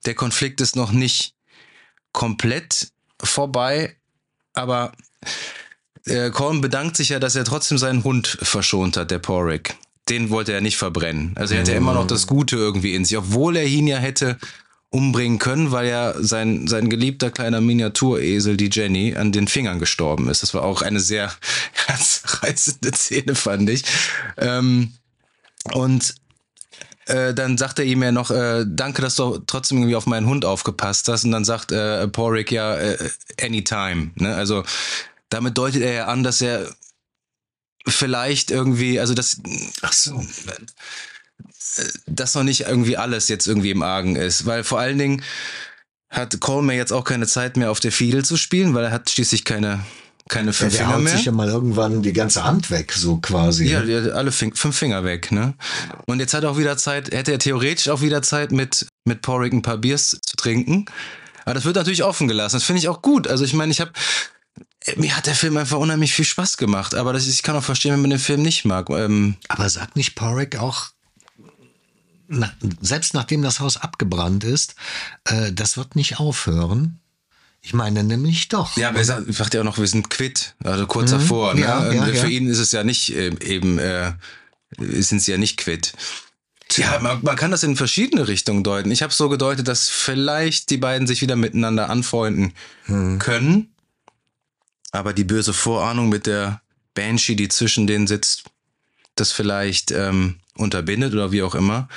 [0.05, 1.33] der Konflikt ist noch nicht
[2.11, 3.95] komplett vorbei,
[4.53, 4.91] aber
[6.05, 9.75] äh, Colm bedankt sich ja, dass er trotzdem seinen Hund verschont hat, der Porrick.
[10.09, 11.33] Den wollte er nicht verbrennen.
[11.35, 13.97] Also er hatte ja immer noch das Gute irgendwie in sich, obwohl er ihn ja
[13.97, 14.37] hätte
[14.89, 20.29] umbringen können, weil ja sein, sein geliebter kleiner Miniaturesel, die Jenny, an den Fingern gestorben
[20.29, 20.43] ist.
[20.43, 21.31] Das war auch eine sehr
[21.87, 23.83] herzreißende Szene, fand ich.
[24.37, 24.93] Ähm,
[25.73, 26.15] und
[27.07, 30.27] äh, dann sagt er ihm ja noch, äh, danke, dass du trotzdem irgendwie auf meinen
[30.27, 31.25] Hund aufgepasst hast.
[31.25, 33.09] Und dann sagt äh, Porrick ja, äh,
[33.41, 34.11] anytime.
[34.15, 34.35] Ne?
[34.35, 34.63] Also
[35.29, 36.69] damit deutet er ja an, dass er
[37.87, 39.41] vielleicht irgendwie, also das,
[39.81, 40.25] ach so,
[42.05, 44.45] dass noch nicht irgendwie alles jetzt irgendwie im Argen ist.
[44.45, 45.23] Weil vor allen Dingen
[46.09, 49.09] hat Coleman jetzt auch keine Zeit mehr auf der Fiedel zu spielen, weil er hat
[49.09, 49.83] schließlich keine
[50.29, 51.15] keine fünf ja, der Finger haut mehr.
[51.15, 53.65] sich ja mal irgendwann die ganze Hand weg, so quasi.
[53.65, 54.11] Ja, ne?
[54.13, 55.53] alle fünf Finger weg, ne?
[56.05, 59.21] Und jetzt hat er auch wieder Zeit, hätte er theoretisch auch wieder Zeit, mit, mit
[59.21, 60.85] Porrick ein paar Biers zu trinken.
[61.45, 62.57] Aber das wird natürlich offen gelassen.
[62.57, 63.27] Das finde ich auch gut.
[63.27, 63.91] Also ich meine, ich habe
[64.95, 67.93] mir hat der Film einfach unheimlich viel Spaß gemacht, aber das ich kann auch verstehen,
[67.93, 68.89] wenn man den Film nicht mag.
[68.89, 70.89] Ähm, aber sagt nicht Porrick auch,
[72.27, 74.75] na, selbst nachdem das Haus abgebrannt ist,
[75.25, 76.99] äh, das wird nicht aufhören.
[77.61, 78.77] Ich meine nämlich doch.
[78.77, 81.15] Ja, aber er sagt ja auch noch, wir sind quitt, also kurz mhm.
[81.15, 81.53] davor.
[81.53, 81.61] Ne?
[81.61, 82.25] Ja, ja, Für ja.
[82.27, 84.13] ihn ist es ja nicht äh, eben, äh,
[84.77, 85.93] sind sie ja nicht quitt.
[86.75, 88.91] Ja, man, man, kann das in verschiedene Richtungen deuten.
[88.91, 92.53] Ich habe so gedeutet, dass vielleicht die beiden sich wieder miteinander anfreunden
[92.85, 93.19] hm.
[93.19, 93.73] können.
[94.91, 96.61] Aber die böse Vorahnung mit der
[96.93, 98.45] Banshee, die zwischen denen sitzt,
[99.15, 101.87] das vielleicht ähm, unterbindet oder wie auch immer.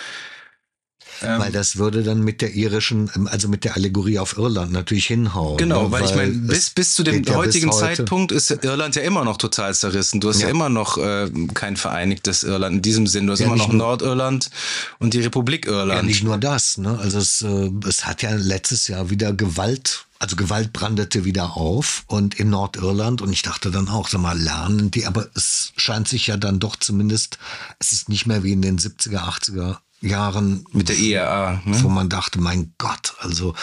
[1.23, 4.73] Ähm, weil das würde dann mit der irischen, ähm, also mit der Allegorie auf Irland
[4.73, 5.59] natürlich hinhauen.
[5.59, 5.93] Genau, ne?
[5.93, 9.25] weil, weil, ich meine, bis, bis zu dem heutigen ja Zeitpunkt ist Irland ja immer
[9.25, 10.21] noch total zerrissen.
[10.21, 13.27] Du hast ja, ja immer noch äh, kein vereinigtes Irland in diesem Sinn.
[13.27, 14.51] Du hast ja, immer noch Nordirland
[14.99, 16.01] und die Republik Irland.
[16.01, 16.79] Ja, nicht nur das.
[16.79, 16.99] Ne?
[16.99, 22.05] Also es, äh, es hat ja letztes Jahr wieder Gewalt also Gewalt brandete wieder auf
[22.07, 26.09] und in Nordirland und ich dachte dann auch, sag mal, lernen die, aber es scheint
[26.09, 27.39] sich ja dann doch zumindest,
[27.79, 30.65] es ist nicht mehr wie in den 70er, 80er Jahren.
[30.73, 31.83] Mit der IRA, ne?
[31.83, 33.55] Wo man dachte, mein Gott, also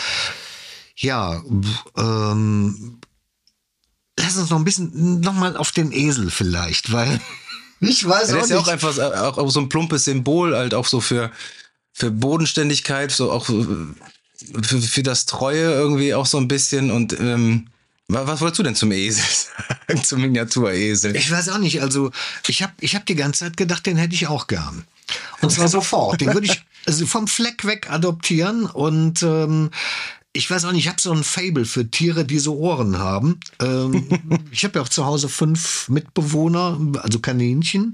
[0.96, 1.44] ja,
[1.96, 3.00] ähm,
[4.18, 7.22] lass uns noch ein bisschen, nochmal auf den Esel vielleicht, weil
[7.80, 10.74] ich weiß ja, auch ist ja auch einfach auch, auch so ein plumpes Symbol, halt
[10.74, 11.32] auch so für,
[11.94, 13.96] für Bodenständigkeit, so auch für,
[14.64, 17.68] für das Treue irgendwie auch so ein bisschen und ähm,
[18.10, 19.24] was wolltest du denn zum Esel
[19.88, 21.16] sagen, zum Miniaturesel?
[21.16, 21.82] Ich weiß auch nicht.
[21.82, 22.12] Also
[22.48, 24.86] ich habe ich hab die ganze Zeit gedacht, den hätte ich auch gern.
[25.42, 26.22] Und zwar sofort.
[26.22, 29.72] Den würde ich also vom Fleck weg adoptieren und ähm,
[30.34, 33.40] ich weiß auch nicht, ich habe so ein Fable für Tiere, die so Ohren haben.
[33.60, 34.08] Ähm,
[34.52, 37.94] ich habe ja auch zu Hause fünf Mitbewohner, also Kaninchen,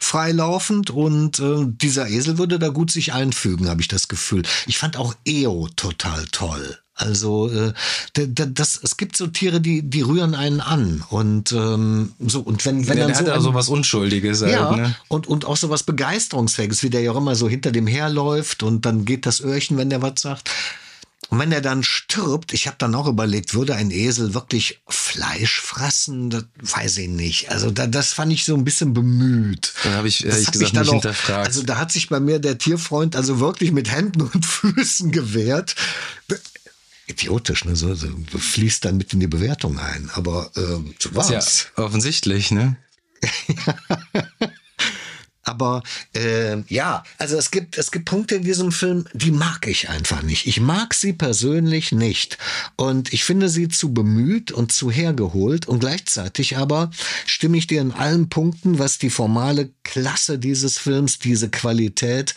[0.00, 4.42] freilaufend und äh, dieser Esel würde da gut sich einfügen, habe ich das Gefühl.
[4.66, 6.78] Ich fand auch EO total toll.
[6.96, 7.72] Also äh,
[8.14, 11.02] das, es gibt so Tiere, die, die rühren einen an.
[11.10, 13.32] Und ähm, so, und wenn, wenn ja, dann so.
[13.32, 14.94] hat so was Unschuldiges halt, ja, ne?
[15.08, 18.62] und, und auch so was Begeisterungsfähiges, wie der ja auch immer so hinter dem herläuft
[18.62, 20.50] und dann geht das Öhrchen, wenn der was sagt.
[21.30, 25.60] Und wenn er dann stirbt, ich habe dann auch überlegt, würde ein Esel wirklich Fleisch
[25.60, 26.30] fressen?
[26.30, 27.50] Das weiß ich nicht.
[27.50, 29.72] Also da, das fand ich so ein bisschen bemüht.
[29.82, 31.46] Da habe ich ehrlich gesagt mich nicht dann auch- hinterfragt.
[31.46, 35.74] Also da hat sich bei mir der Tierfreund also wirklich mit Händen und Füßen gewehrt.
[37.06, 37.76] Idiotisch, ne?
[37.76, 40.10] So, so fließt dann mit in die Bewertung ein.
[40.14, 41.66] Aber ähm, so ja, war's.
[41.76, 42.76] offensichtlich, ne?
[45.44, 45.82] Aber
[46.14, 50.22] äh, ja, also es gibt, es gibt Punkte in diesem Film, die mag ich einfach
[50.22, 50.46] nicht.
[50.46, 52.38] Ich mag sie persönlich nicht.
[52.76, 55.68] Und ich finde sie zu bemüht und zu hergeholt.
[55.68, 56.90] Und gleichzeitig aber
[57.26, 62.34] stimme ich dir in allen Punkten, was die formale Klasse dieses Films, diese Qualität,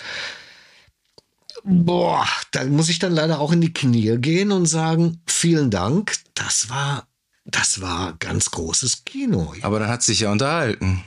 [1.68, 6.15] boah, da muss ich dann leider auch in die Knie gehen und sagen, vielen Dank,
[6.34, 7.07] das war,
[7.45, 9.53] das war ganz großes Kino.
[9.61, 11.03] Aber dann hat sich ja unterhalten.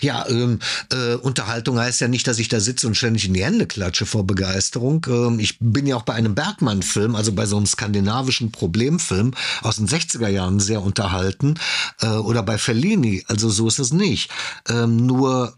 [0.00, 0.58] Ja, ähm,
[0.92, 4.06] äh, Unterhaltung heißt ja nicht, dass ich da sitze und ständig in die Hände klatsche
[4.06, 5.06] vor Begeisterung.
[5.08, 9.76] Ähm, ich bin ja auch bei einem Bergmann-Film, also bei so einem skandinavischen Problemfilm aus
[9.76, 11.54] den 60er Jahren sehr unterhalten.
[12.00, 14.30] Äh, oder bei Fellini, also so ist es nicht.
[14.68, 15.54] Ähm, nur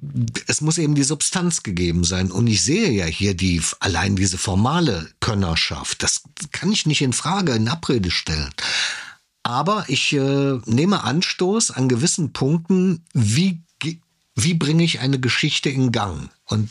[0.46, 2.30] es muss eben die Substanz gegeben sein.
[2.30, 6.02] Und ich sehe ja hier die allein diese formale Könnerschaft.
[6.02, 8.50] Das kann ich nicht in Frage, in Abrede stellen.
[9.42, 13.62] Aber ich äh, nehme Anstoß an gewissen Punkten, wie,
[14.42, 16.30] wie bringe ich eine Geschichte in Gang.
[16.44, 16.70] Und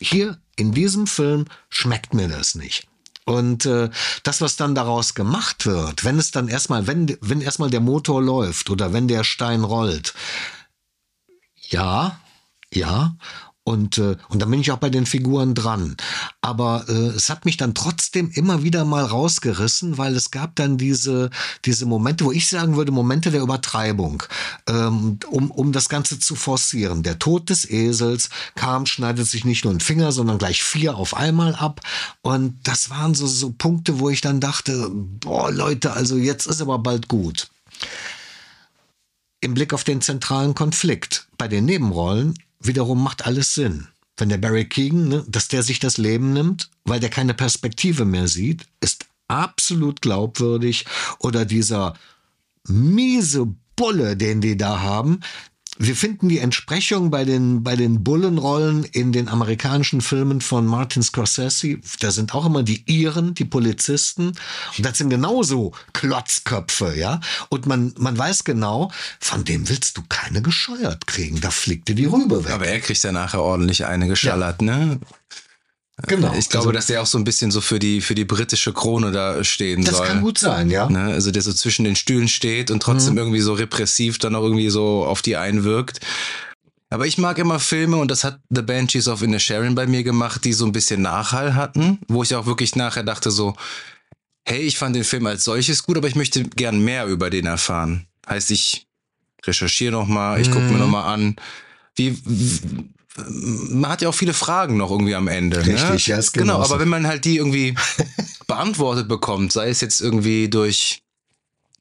[0.00, 2.86] hier in diesem Film schmeckt mir das nicht.
[3.24, 3.90] Und äh,
[4.22, 8.22] das, was dann daraus gemacht wird, wenn es dann erstmal, wenn, wenn erstmal der Motor
[8.22, 10.14] läuft oder wenn der Stein rollt,
[11.68, 12.18] ja,
[12.72, 13.16] ja.
[13.68, 15.98] Und, äh, und dann bin ich auch bei den Figuren dran.
[16.40, 20.78] Aber äh, es hat mich dann trotzdem immer wieder mal rausgerissen, weil es gab dann
[20.78, 21.28] diese,
[21.66, 24.22] diese Momente, wo ich sagen würde, Momente der Übertreibung,
[24.70, 27.02] ähm, um, um das Ganze zu forcieren.
[27.02, 31.14] Der Tod des Esels kam, schneidet sich nicht nur einen Finger, sondern gleich vier auf
[31.14, 31.82] einmal ab.
[32.22, 36.62] Und das waren so, so Punkte, wo ich dann dachte, boah, Leute, also jetzt ist
[36.62, 37.50] aber bald gut
[39.40, 41.28] im Blick auf den zentralen Konflikt.
[41.36, 43.88] Bei den Nebenrollen wiederum macht alles Sinn.
[44.16, 48.04] Wenn der Barry Keegan, ne, dass der sich das Leben nimmt, weil der keine Perspektive
[48.04, 50.86] mehr sieht, ist absolut glaubwürdig.
[51.20, 51.94] Oder dieser
[52.66, 55.20] miese Bulle, den die da haben.
[55.80, 61.04] Wir finden die Entsprechung bei den, bei den Bullenrollen in den amerikanischen Filmen von Martin
[61.04, 61.78] Scorsese.
[62.00, 64.32] Da sind auch immer die Iren, die Polizisten.
[64.76, 67.20] Und das sind genauso Klotzköpfe, ja.
[67.48, 71.40] Und man, man weiß genau, von dem willst du keine gescheuert kriegen.
[71.40, 72.52] Da fliegt dir die Rübe weg.
[72.52, 74.98] Aber er kriegt ja nachher ordentlich eine geschallert, ne?
[76.06, 76.32] Genau.
[76.34, 78.72] Ich glaube, Also, dass der auch so ein bisschen so für die, für die britische
[78.72, 80.06] Krone da stehen das soll.
[80.06, 80.88] kann gut sein, ja.
[80.88, 81.04] Ne?
[81.12, 83.18] Also der so zwischen den Stühlen steht und trotzdem Mhm.
[83.18, 86.00] irgendwie so repressiv dann auch irgendwie so auf die einwirkt.
[86.90, 90.44] Aber ich mag immer Filme und das hat The Banshees of Inisherin bei mir gemacht,
[90.44, 93.54] die so ein bisschen Nachhall hatten, wo ich auch wirklich nachher dachte so,
[94.46, 97.44] hey, ich fand den Film als solches gut, aber ich möchte gern mehr über den
[97.44, 98.06] erfahren.
[98.26, 98.86] Heißt, ich
[99.44, 100.78] recherchiere noch mal, ich gucke mir Mhm.
[100.78, 101.36] noch mal an,
[101.96, 102.16] wie
[103.28, 105.58] man hat ja auch viele Fragen noch irgendwie am Ende.
[105.58, 106.14] Richtig, ne?
[106.14, 106.54] ja, ist genau.
[106.54, 106.74] genauso.
[106.74, 107.74] Aber wenn man halt die irgendwie
[108.46, 111.02] beantwortet bekommt, sei es jetzt irgendwie durch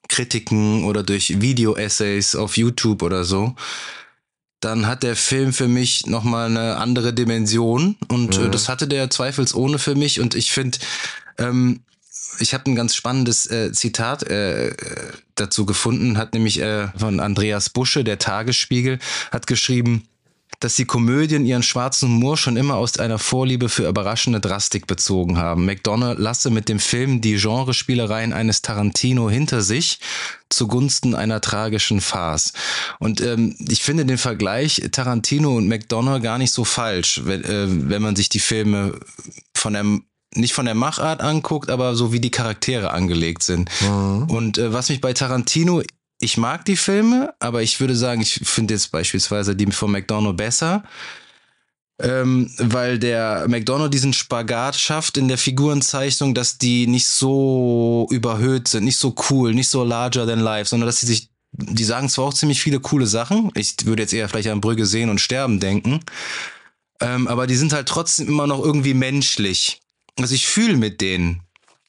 [0.09, 3.55] Kritiken oder durch Video-Essays auf YouTube oder so,
[4.59, 9.09] dann hat der Film für mich nochmal eine andere Dimension und äh, das hatte der
[9.09, 10.79] zweifelsohne für mich und ich finde,
[11.37, 11.81] ähm,
[12.39, 14.75] ich habe ein ganz spannendes äh, Zitat äh, äh,
[15.35, 18.99] dazu gefunden, hat nämlich äh, von Andreas Busche, der Tagesspiegel,
[19.31, 20.07] hat geschrieben,
[20.59, 25.37] dass die Komödien ihren schwarzen Humor schon immer aus einer Vorliebe für überraschende Drastik bezogen
[25.37, 25.65] haben.
[25.65, 29.99] McDonough lasse mit dem Film die Genrespielereien eines Tarantino hinter sich
[30.49, 32.53] zugunsten einer tragischen Farce.
[32.99, 37.67] Und ähm, ich finde den Vergleich Tarantino und McDonough gar nicht so falsch, wenn, äh,
[37.89, 38.99] wenn man sich die Filme
[39.55, 39.85] von der
[40.35, 43.69] nicht von der Machart anguckt, aber so wie die Charaktere angelegt sind.
[44.27, 45.81] Und äh, was mich bei Tarantino,
[46.19, 50.35] ich mag die Filme, aber ich würde sagen, ich finde jetzt beispielsweise die von McDonough
[50.35, 50.83] besser,
[51.99, 58.67] ähm, weil der McDonough diesen Spagat schafft in der Figurenzeichnung, dass die nicht so überhöht
[58.67, 62.09] sind, nicht so cool, nicht so larger than life, sondern dass sie sich, die sagen
[62.09, 65.21] zwar auch ziemlich viele coole Sachen, ich würde jetzt eher vielleicht an Brügge sehen und
[65.21, 66.01] sterben denken,
[66.99, 69.81] ähm, aber die sind halt trotzdem immer noch irgendwie menschlich.
[70.19, 71.41] Also ich fühle mit denen.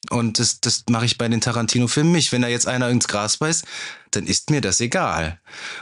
[0.09, 2.31] Und das, das mache ich bei den Tarantino-Filmen nicht.
[2.31, 3.65] Wenn da jetzt einer ins Gras beißt,
[4.11, 5.39] dann ist mir das egal.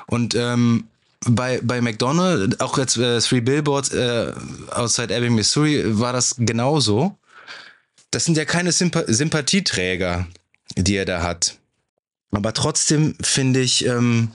[0.07, 0.87] Und ähm,
[1.25, 4.33] bei, bei McDonald's, auch jetzt äh, Three Billboards äh,
[4.71, 7.17] outside Ebbing, Missouri, war das genauso.
[8.11, 10.27] das sind ja keine Sympa Sympathieträger,
[10.75, 11.57] die er da hat.
[12.31, 14.31] Aber trotzdem finde ich, ähm,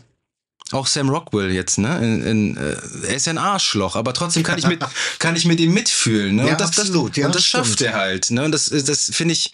[0.72, 1.99] auch Sam Rockwell jetzt, ne?
[1.99, 2.76] In, in, äh,
[3.07, 4.82] er ist ja ein Arschloch, aber trotzdem kann ich mit,
[5.18, 6.36] kann ich mit ihm mitfühlen.
[6.36, 6.47] Ne?
[6.47, 7.66] Ja, und das, absolut, das, ja, und das stimmt.
[7.66, 8.30] schafft er halt.
[8.30, 8.45] Ne?
[8.45, 9.53] Und das, das finde ich,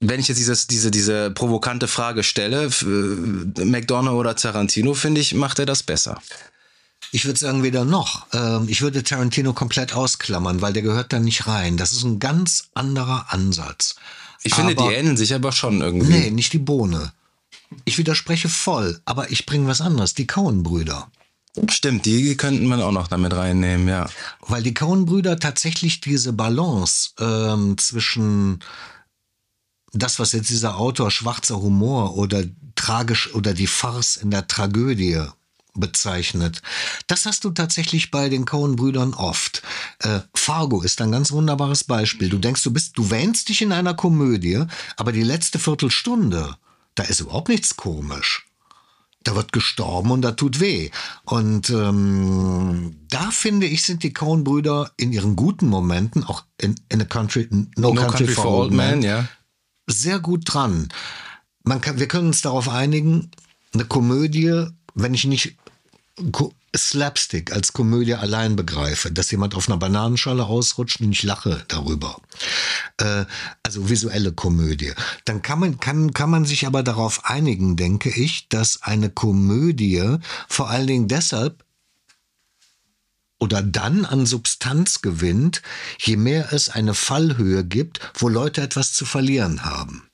[0.00, 5.34] wenn ich jetzt dieses, diese, diese provokante Frage stelle, äh, McDonough oder Tarantino, finde ich,
[5.34, 6.20] macht er das besser.
[7.10, 8.26] Ich würde sagen, weder noch.
[8.32, 11.76] Ähm, ich würde Tarantino komplett ausklammern, weil der gehört da nicht rein.
[11.76, 13.96] Das ist ein ganz anderer Ansatz.
[14.42, 16.12] Ich finde, Aber- die ähneln sich aber schon irgendwie.
[16.12, 17.12] Nee, nicht die Bohne.
[17.84, 20.14] Ich widerspreche voll, aber ich bringe was anderes.
[20.14, 21.10] Die Cohen-Brüder.
[21.70, 24.08] Stimmt, die könnten man auch noch damit reinnehmen, ja.
[24.46, 28.60] Weil die Coen-Brüder tatsächlich diese Balance ähm, zwischen
[29.92, 35.22] das, was jetzt dieser Autor schwarzer Humor oder tragisch oder die Farce in der Tragödie
[35.74, 36.62] bezeichnet.
[37.06, 39.62] Das hast du tatsächlich bei den Coen-Brüdern oft.
[40.00, 42.28] Äh, Fargo ist ein ganz wunderbares Beispiel.
[42.28, 44.64] Du denkst, du bist, du wähnst dich in einer Komödie,
[44.96, 46.56] aber die letzte Viertelstunde,
[46.94, 48.48] da ist überhaupt nichts komisch
[49.28, 50.90] da wird gestorben und da tut weh.
[51.24, 57.02] Und ähm, da finde ich, sind die Coen-Brüder in ihren guten Momenten, auch in, in
[57.02, 59.28] a country, No, Country, for, Old Men, ja.
[59.88, 60.88] Sehr gut dran.
[61.64, 63.30] Man kann, wir können uns darauf einigen,
[63.74, 65.56] eine Komödie, wenn ich nicht
[66.76, 72.20] Slapstick als Komödie allein begreife, dass jemand auf einer Bananenschale ausrutscht und ich lache darüber.
[72.98, 73.24] Äh,
[73.62, 74.92] also visuelle Komödie.
[75.24, 80.16] Dann kann man, kann, kann man sich aber darauf einigen, denke ich, dass eine Komödie
[80.48, 81.64] vor allen Dingen deshalb
[83.38, 85.62] oder dann an Substanz gewinnt,
[85.98, 90.08] je mehr es eine Fallhöhe gibt, wo Leute etwas zu verlieren haben.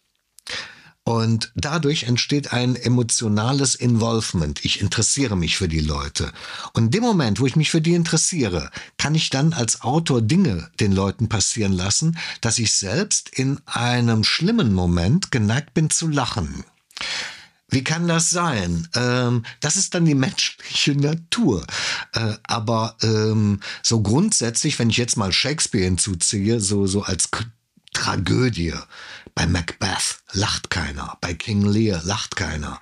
[1.07, 4.65] Und dadurch entsteht ein emotionales Involvement.
[4.65, 6.33] Ich interessiere mich für die Leute.
[6.73, 10.23] Und in dem Moment, wo ich mich für die interessiere, kann ich dann als Autor
[10.23, 16.09] Dinge den Leuten passieren lassen, dass ich selbst in einem schlimmen Moment geneigt bin zu
[16.09, 16.65] lachen.
[17.75, 18.89] Wie kann das sein?
[18.95, 21.67] Ähm, das ist dann die menschliche Natur.
[22.13, 27.45] Äh, aber ähm, so grundsätzlich, wenn ich jetzt mal Shakespeare hinzuziehe, so, so als K
[27.93, 28.75] Tragödie.
[29.35, 31.17] Bei Macbeth lacht keiner.
[31.21, 32.81] Bei King Lear lacht keiner.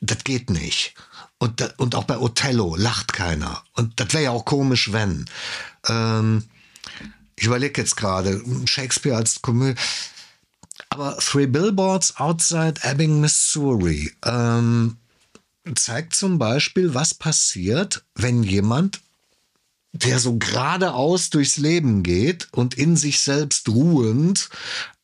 [0.00, 0.94] Das geht nicht.
[1.38, 3.64] Und, und auch bei Othello lacht keiner.
[3.74, 5.24] Und das wäre ja auch komisch, wenn.
[5.88, 6.44] Ähm,
[7.36, 9.80] ich überlege jetzt gerade, Shakespeare als Komödie.
[10.90, 14.96] Aber Three Billboards Outside Ebbing, Missouri ähm,
[15.74, 19.00] zeigt zum Beispiel, was passiert, wenn jemand,
[19.92, 24.50] der so geradeaus durchs Leben geht und in sich selbst ruhend,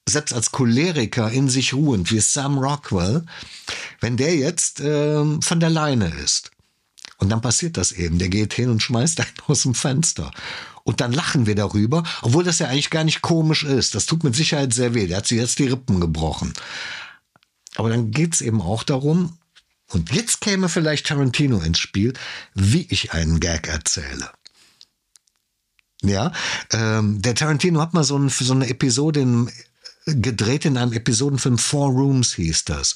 [0.08, 3.24] selbst als Choleriker in sich ruhend, wie Sam Rockwell,
[4.00, 6.50] wenn der jetzt ähm, von der Leine ist.
[7.18, 8.18] Und dann passiert das eben.
[8.18, 10.30] Der geht hin und schmeißt einen aus dem Fenster.
[10.84, 13.94] Und dann lachen wir darüber, obwohl das ja eigentlich gar nicht komisch ist.
[13.94, 15.06] Das tut mit Sicherheit sehr weh.
[15.06, 16.52] Der hat sich jetzt die Rippen gebrochen.
[17.76, 19.38] Aber dann geht's eben auch darum,
[19.90, 22.12] und jetzt käme vielleicht Tarantino ins Spiel,
[22.54, 24.30] wie ich einen Gag erzähle.
[26.02, 26.32] Ja,
[26.72, 29.50] ähm, der Tarantino hat mal so, ein, so eine Episode in,
[30.06, 32.94] gedreht in einem Episodenfilm Four Rooms hieß das.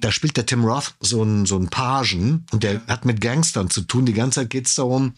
[0.00, 3.70] Da spielt der Tim Roth so einen, so einen Pagen und der hat mit Gangstern
[3.70, 4.06] zu tun.
[4.06, 5.14] Die ganze Zeit geht's darum,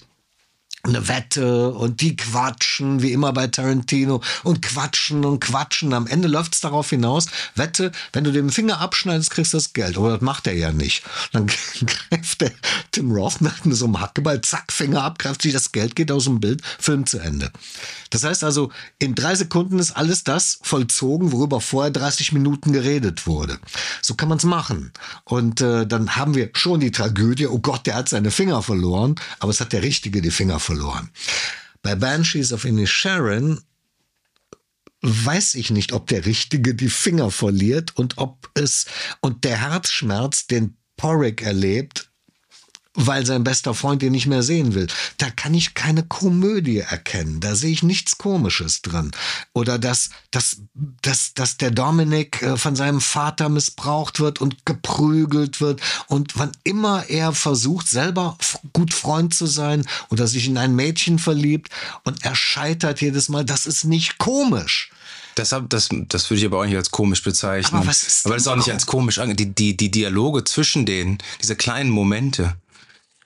[0.82, 5.92] eine Wette und die quatschen, wie immer bei Tarantino, und quatschen und quatschen.
[5.92, 9.72] Am Ende läuft es darauf hinaus, Wette, wenn du den Finger abschneidest, kriegst du das
[9.72, 9.98] Geld.
[9.98, 11.02] Aber das macht er ja nicht.
[11.32, 11.46] Dann
[12.10, 12.52] greift der
[12.92, 16.24] Tim Roth nach so einem Hackeball, zack, Finger ab, greift sich das Geld, geht aus
[16.24, 17.52] dem Bild, Film zu Ende.
[18.08, 23.26] Das heißt also, in drei Sekunden ist alles das vollzogen, worüber vorher 30 Minuten geredet
[23.26, 23.58] wurde.
[24.02, 24.92] So kann man es machen.
[25.24, 29.14] Und äh, dann haben wir schon die Tragödie, oh Gott, der hat seine Finger verloren,
[29.38, 30.69] aber es hat der Richtige die Finger verloren.
[31.82, 33.60] Bei Banshees of Inisherin
[35.02, 38.86] weiß ich nicht, ob der Richtige die Finger verliert und ob es
[39.20, 42.09] und der Herzschmerz, den Porrick erlebt,
[43.06, 44.86] weil sein bester Freund ihn nicht mehr sehen will.
[45.18, 47.40] Da kann ich keine Komödie erkennen.
[47.40, 49.10] Da sehe ich nichts Komisches drin.
[49.52, 50.58] Oder dass, dass,
[51.02, 55.80] dass, dass der Dominik äh, von seinem Vater missbraucht wird und geprügelt wird.
[56.06, 58.36] Und wann immer er versucht, selber
[58.72, 61.70] gut Freund zu sein oder sich in ein Mädchen verliebt
[62.04, 64.90] und er scheitert jedes Mal, das ist nicht komisch.
[65.36, 67.78] Deshalb, das, das würde ich aber auch nicht als komisch bezeichnen.
[67.78, 69.20] Aber was ist aber das ist auch nicht als komisch.
[69.34, 72.56] Die, die, die Dialoge zwischen denen, diese kleinen Momente,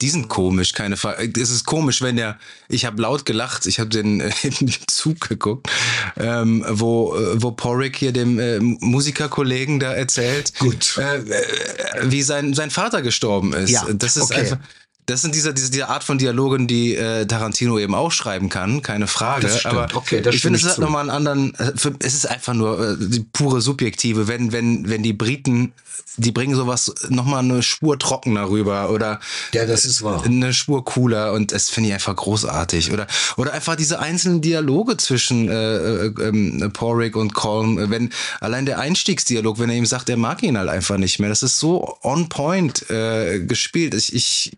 [0.05, 1.33] die sind komisch, keine Frage.
[1.41, 2.39] Es ist komisch, wenn der,
[2.69, 5.71] ich habe laut gelacht, ich habe den äh, den Zug geguckt,
[6.19, 10.99] ähm, wo, äh, wo Porrick hier dem äh, Musikerkollegen da erzählt, Gut.
[10.99, 11.43] Äh, äh,
[12.03, 13.71] wie sein, sein Vater gestorben ist.
[13.71, 14.41] Ja, das ist okay.
[14.41, 14.59] einfach,
[15.07, 18.83] Das sind diese, diese, diese Art von Dialogen, die äh, Tarantino eben auch schreiben kann,
[18.83, 19.43] keine Frage.
[19.43, 19.75] Das stimmt.
[19.75, 22.93] Aber Okay, ich finde, es hat nochmal einen anderen, äh, für, es ist einfach nur
[22.93, 25.73] äh, die pure Subjektive, wenn, wenn, wenn die Briten,
[26.17, 29.21] die bringen sowas nochmal eine Spur trockener rüber oder
[29.53, 30.23] Ja, das ist wahr.
[30.25, 32.93] eine Spur cooler und das finde ich einfach großartig.
[32.93, 38.65] Oder, oder einfach diese einzelnen Dialoge zwischen äh, äh, ähm, Porrick und Colm, wenn allein
[38.65, 41.59] der Einstiegsdialog, wenn er ihm sagt, er mag ihn halt einfach nicht mehr, das ist
[41.59, 43.95] so on point äh, gespielt.
[43.95, 44.53] Ich, ich,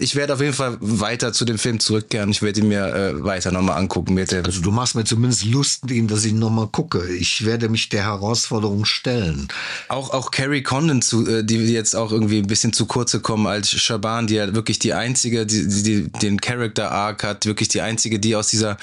[0.00, 2.30] ich werde auf jeden Fall weiter zu dem Film zurückkehren.
[2.30, 4.14] Ich werde ihn mir äh, weiter nochmal angucken.
[4.14, 7.04] Der Also du machst mir zumindest Lust, dass ich ihn nochmal gucke.
[7.08, 9.48] Ich werde mich der Herausforderung stellen.
[9.88, 13.48] Auch, auch Carrie Condon, zu, äh, die jetzt auch irgendwie ein bisschen zu kurz gekommen
[13.48, 17.68] als Shaban, die ja wirklich die einzige, die, die, die den Character Arc hat, wirklich
[17.68, 18.76] die einzige, die aus dieser,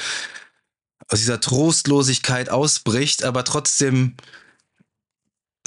[1.07, 4.15] aus dieser Trostlosigkeit ausbricht, aber trotzdem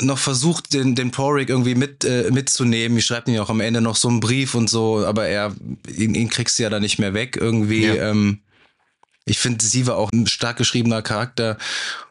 [0.00, 2.98] noch versucht, den, den Porrick irgendwie mit, äh, mitzunehmen.
[2.98, 5.54] Ich schreibt ihm ja auch am Ende noch so einen Brief und so, aber er,
[5.96, 7.86] ihn, ihn kriegst du ja da nicht mehr weg irgendwie.
[7.86, 8.10] Ja.
[8.10, 8.40] Ähm,
[9.24, 11.58] ich finde, sie war auch ein stark geschriebener Charakter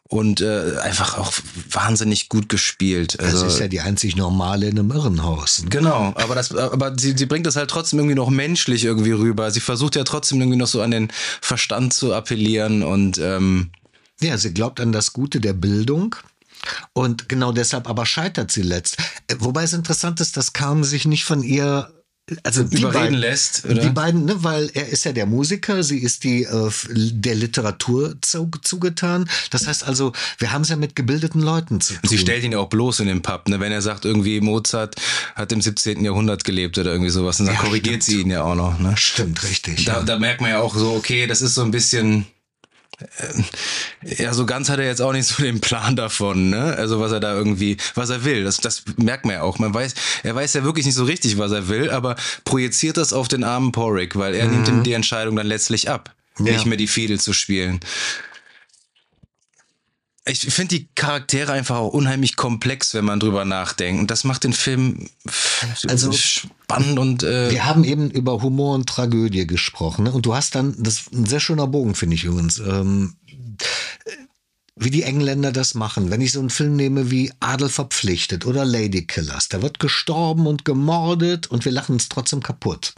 [0.09, 1.33] und äh, einfach auch
[1.69, 3.17] wahnsinnig gut gespielt.
[3.19, 5.63] Das Also, ist ja die einzig normale in einem Irrenhaus.
[5.69, 9.51] Genau, aber das, aber sie, sie bringt das halt trotzdem irgendwie noch menschlich irgendwie rüber.
[9.51, 11.11] Sie versucht ja trotzdem irgendwie noch so an den
[11.41, 13.71] Verstand zu appellieren und ähm,
[14.21, 16.15] Ja, sie glaubt an das Gute der Bildung.
[16.93, 18.97] Und genau deshalb aber scheitert sie letzt.
[19.27, 21.91] Äh, Wobei es interessant ist, dass Carmen sich nicht von ihr
[22.43, 23.81] also die Überreden beiden, lässt, oder?
[23.81, 28.15] Die beiden, ne, weil er ist ja der Musiker, sie ist die äh, der Literatur
[28.21, 29.29] zu, zugetan.
[29.49, 32.01] Das heißt also, wir haben es ja mit gebildeten Leuten zu tun.
[32.03, 33.61] sie stellt ihn ja auch bloß in den Pub, ne?
[33.61, 34.95] Wenn er sagt, irgendwie Mozart
[35.35, 36.03] hat im 17.
[36.03, 38.17] Jahrhundert gelebt oder irgendwie sowas, und dann Ja, korrigiert stimmt.
[38.17, 38.97] sie ihn ja auch noch, ne?
[38.97, 39.85] Stimmt, richtig.
[39.85, 40.03] Da, ja.
[40.03, 42.25] da merkt man ja auch so, okay, das ist so ein bisschen.
[42.99, 46.75] Äh, Ja, so ganz hat er jetzt auch nicht so den Plan davon, ne?
[46.77, 48.43] Also was er da irgendwie, was er will.
[48.43, 49.59] Das, das merkt man ja auch.
[49.59, 49.93] Man weiß,
[50.23, 53.43] er weiß ja wirklich nicht so richtig, was er will, aber projiziert das auf den
[53.43, 56.53] armen Porrick, weil er nimmt ihm die Entscheidung dann letztlich ab, Ja.
[56.53, 57.79] nicht mehr die Fiedel zu spielen.
[60.27, 64.01] Ich finde die Charaktere einfach auch unheimlich komplex, wenn man drüber nachdenkt.
[64.01, 65.09] Und das macht den Film
[65.87, 70.03] Also- spannend und äh, Wir haben eben über Humor und Tragödie gesprochen.
[70.03, 70.11] Ne?
[70.11, 73.15] Und du hast dann, das ist ein sehr schöner Bogen, finde ich übrigens, ähm,
[74.75, 76.11] wie die Engländer das machen.
[76.11, 80.65] Wenn ich so einen Film nehme wie Adel verpflichtet oder Ladykillers, da wird gestorben und
[80.65, 82.93] gemordet und wir lachen uns trotzdem kaputt.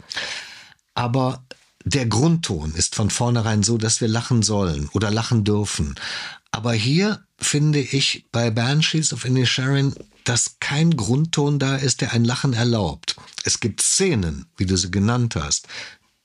[0.94, 1.42] Aber
[1.84, 5.94] der Grundton ist von vornherein so, dass wir lachen sollen oder lachen dürfen.
[6.52, 9.94] Aber hier finde ich bei Banshees of Inisherin,
[10.24, 13.16] dass kein Grundton da ist, der ein Lachen erlaubt.
[13.44, 15.66] Es gibt Szenen, wie du sie genannt hast.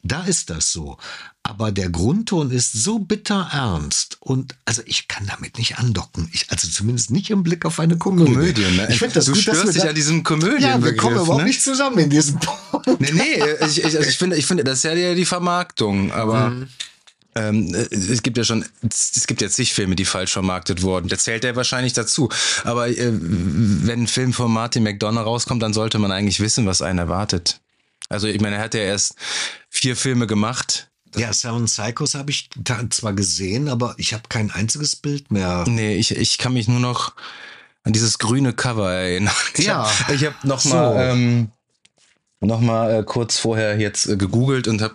[0.03, 0.97] Da ist das so.
[1.41, 4.17] Aber der Grundton ist so bitter ernst.
[4.19, 6.29] Und also ich kann damit nicht andocken.
[6.31, 8.33] Ich, also zumindest nicht im Blick auf eine Komödie.
[8.33, 8.87] Komödien, ne?
[8.91, 10.95] Ich finde das Du gut, dass störst wir dich da- an diesem Komödien- Ja, wir
[10.95, 11.47] kommen Begriff, überhaupt ne?
[11.47, 12.99] nicht zusammen in diesem Punkt.
[12.99, 16.11] Nee, nee, ich, ich, also ich finde, ich finde, das ist ja die, die Vermarktung,
[16.11, 16.67] aber Mhm.
[17.35, 21.07] Ähm, es gibt ja schon, es gibt ja zig Filme, die falsch vermarktet wurden.
[21.09, 22.29] Da zählt er wahrscheinlich dazu.
[22.63, 26.81] Aber äh, wenn ein Film von Martin McDonough rauskommt, dann sollte man eigentlich wissen, was
[26.81, 27.59] einen erwartet.
[28.09, 29.15] Also ich meine, er hat ja erst
[29.69, 30.89] vier Filme gemacht.
[31.17, 35.63] Ja, Seven Psychos habe ich da zwar gesehen, aber ich habe kein einziges Bild mehr.
[35.67, 37.13] Nee, ich, ich kann mich nur noch
[37.83, 39.33] an dieses grüne Cover erinnern.
[39.55, 39.85] Ich Ja.
[39.89, 40.69] hab, ich habe noch So.
[40.69, 41.51] mal ähm,
[42.41, 44.93] noch mal äh, kurz vorher jetzt äh, gegoogelt und habe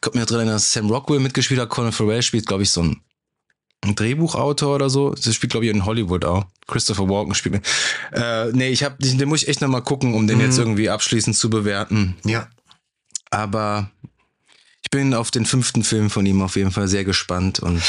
[0.00, 1.68] kommt mir drin, dass Sam Rockwell mitgespielt hat.
[1.68, 3.00] Colin Farrell spielt, glaube ich, so ein,
[3.82, 5.10] ein Drehbuchautor oder so.
[5.14, 6.44] Das spielt, glaube ich, in Hollywood auch.
[6.66, 7.66] Christopher Walken spielt mit.
[8.12, 10.44] Äh, nee, ich habe, den muss ich echt noch mal gucken, um den Mhm.
[10.44, 12.16] jetzt irgendwie abschließend zu bewerten.
[12.24, 12.48] Ja.
[13.30, 13.90] Aber
[14.82, 17.82] ich bin auf den fünften Film von ihm auf jeden Fall sehr gespannt und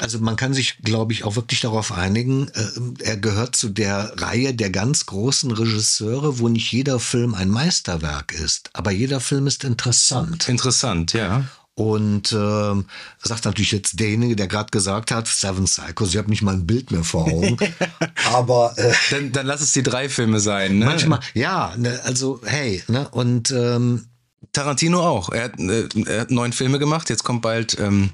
[0.00, 4.12] Also man kann sich, glaube ich, auch wirklich darauf einigen, äh, er gehört zu der
[4.16, 9.46] Reihe der ganz großen Regisseure, wo nicht jeder Film ein Meisterwerk ist, aber jeder Film
[9.46, 10.48] ist interessant.
[10.48, 11.44] interessant, ja.
[11.76, 12.86] Und ähm,
[13.20, 16.66] sagt natürlich jetzt derjenige, der gerade gesagt hat, Seven Psychos, ich habe nicht mal ein
[16.66, 17.56] Bild mehr vor Augen.
[18.32, 20.78] aber äh, Dann, dann lass es die drei Filme sein.
[20.78, 20.86] Ne?
[20.86, 24.06] manchmal, ja, ne, also hey, ne, und ähm,
[24.52, 25.30] Tarantino auch.
[25.30, 27.10] Er hat, äh, er hat neun Filme gemacht.
[27.10, 28.10] Jetzt kommt bald, ähm,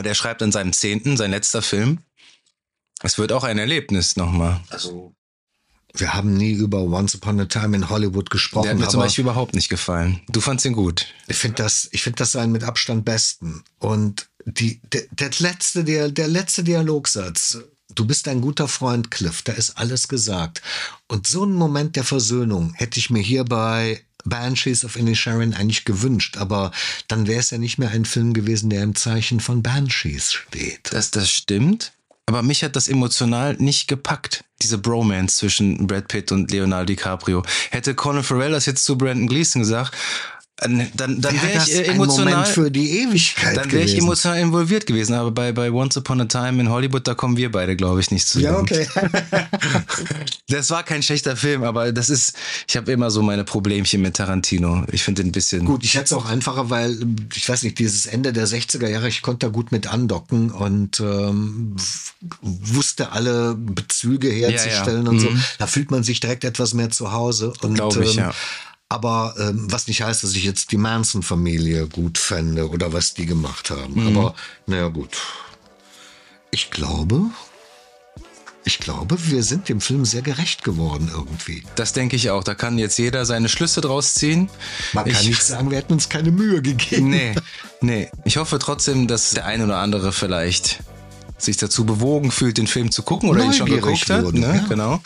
[0.00, 1.98] und er schreibt an seinem zehnten, sein letzter Film.
[3.02, 4.60] Es wird auch ein Erlebnis nochmal.
[4.70, 5.14] also
[5.94, 9.00] wir haben nie über Once Upon a Time in Hollywood Der gesprochen, hat mir zum
[9.00, 10.20] Beispiel überhaupt nicht gefallen.
[10.28, 11.06] Du fandst ihn gut.
[11.26, 13.62] Ich finde das, ich finde das seinen mit Abstand besten.
[13.78, 17.58] Und die, der, der letzte, der, der letzte Dialogsatz.
[17.94, 19.42] Du bist ein guter Freund, Cliff.
[19.42, 20.62] Da ist alles gesagt.
[21.08, 25.84] Und so einen Moment der Versöhnung hätte ich mir hier bei Banshees of Inisherin eigentlich
[25.84, 26.36] gewünscht.
[26.36, 26.70] Aber
[27.08, 30.92] dann wäre es ja nicht mehr ein Film gewesen, der im Zeichen von Banshees steht.
[30.92, 31.92] Das, das stimmt.
[32.26, 37.42] Aber mich hat das emotional nicht gepackt, diese Bromance zwischen Brad Pitt und Leonardo DiCaprio.
[37.70, 39.96] Hätte Colin Farrell das jetzt zu Brandon Gleason gesagt,
[40.60, 42.32] Dann, dann Wäre wäre ich äh, emotional.
[42.32, 46.20] Moment für die Ewigkeit Dann wäre ich emotional involviert gewesen, aber bei, bei Once Upon
[46.20, 48.66] a Time in Hollywood, da kommen wir beide, glaube ich, nicht zusammen.
[48.68, 48.86] Ja, okay.
[50.48, 52.34] Das war kein schlechter Film, aber das ist,
[52.68, 54.84] ich habe immer so meine Problemchen mit Tarantino.
[54.90, 55.64] Ich finde den ein bisschen.
[55.64, 56.98] Gut, ich hätte es auch einfacher, weil
[57.34, 60.98] ich weiß nicht, dieses Ende der 60er Jahre, ich konnte da gut mit andocken und
[60.98, 61.76] ähm,
[62.42, 65.10] wusste alle Bezüge herzustellen Ja, ja.
[65.10, 65.30] und so.
[65.30, 65.42] Mhm.
[65.58, 67.52] Da fühlt man sich direkt etwas mehr zu Hause.
[67.62, 68.34] Und, Glaub ich, ähm, ja.
[68.90, 73.24] Aber ähm, was nicht heißt, dass ich jetzt die Manson-Familie gut fände oder was die
[73.24, 73.94] gemacht haben.
[73.94, 74.16] Mhm.
[74.18, 74.34] Aber
[74.66, 75.16] naja, gut.
[76.50, 77.30] Ich glaube,
[78.64, 81.62] ich glaube, wir sind dem Film sehr gerecht geworden irgendwie.
[81.76, 82.42] Das denke ich auch.
[82.42, 84.50] Da kann jetzt jeder seine Schlüsse draus ziehen.
[84.92, 87.10] Man kann ich, nicht sagen, wir hätten uns keine Mühe gegeben.
[87.10, 87.34] Nee,
[87.80, 88.10] nee.
[88.24, 90.80] Ich hoffe trotzdem, dass der ein oder andere vielleicht
[91.42, 94.32] sich dazu bewogen fühlt, den Film zu gucken oder ihn schon geguckt hat.
[94.32, 94.56] ne?
[94.56, 94.66] ja.
[94.68, 95.00] Genau.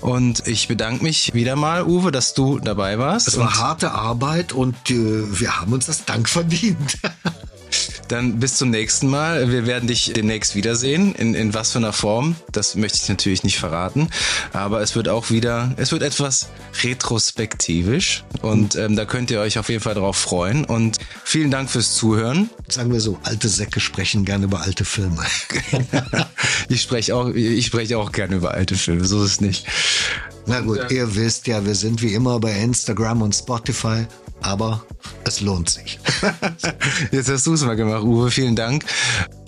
[0.00, 3.28] Und ich bedanke mich wieder mal, Uwe, dass du dabei warst.
[3.28, 6.98] Es war harte Arbeit und äh, wir haben uns das Dank verdient.
[8.08, 9.50] dann bis zum nächsten Mal.
[9.50, 11.14] Wir werden dich demnächst wiedersehen.
[11.14, 14.08] In, in was für einer Form, das möchte ich natürlich nicht verraten.
[14.52, 16.48] Aber es wird auch wieder, es wird etwas
[16.82, 18.24] retrospektivisch.
[18.42, 20.64] Und ähm, da könnt ihr euch auf jeden Fall drauf freuen.
[20.64, 22.50] Und vielen Dank fürs Zuhören.
[22.68, 25.24] Sagen wir so, alte Säcke sprechen gerne über alte Filme.
[26.68, 29.66] Ich spreche auch, ich spreche auch gerne über alte Filme, so ist es nicht.
[30.46, 34.06] Na gut, ihr wisst ja, wir sind wie immer bei Instagram und Spotify,
[34.42, 34.84] aber
[35.24, 35.98] es lohnt sich.
[37.10, 38.30] Jetzt hast du es mal gemacht, Uwe.
[38.30, 38.84] Vielen Dank.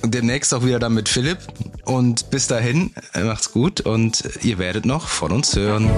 [0.05, 1.39] Demnächst auch wieder dann mit Philipp.
[1.85, 5.89] Und bis dahin, äh, macht's gut und ihr werdet noch von uns hören.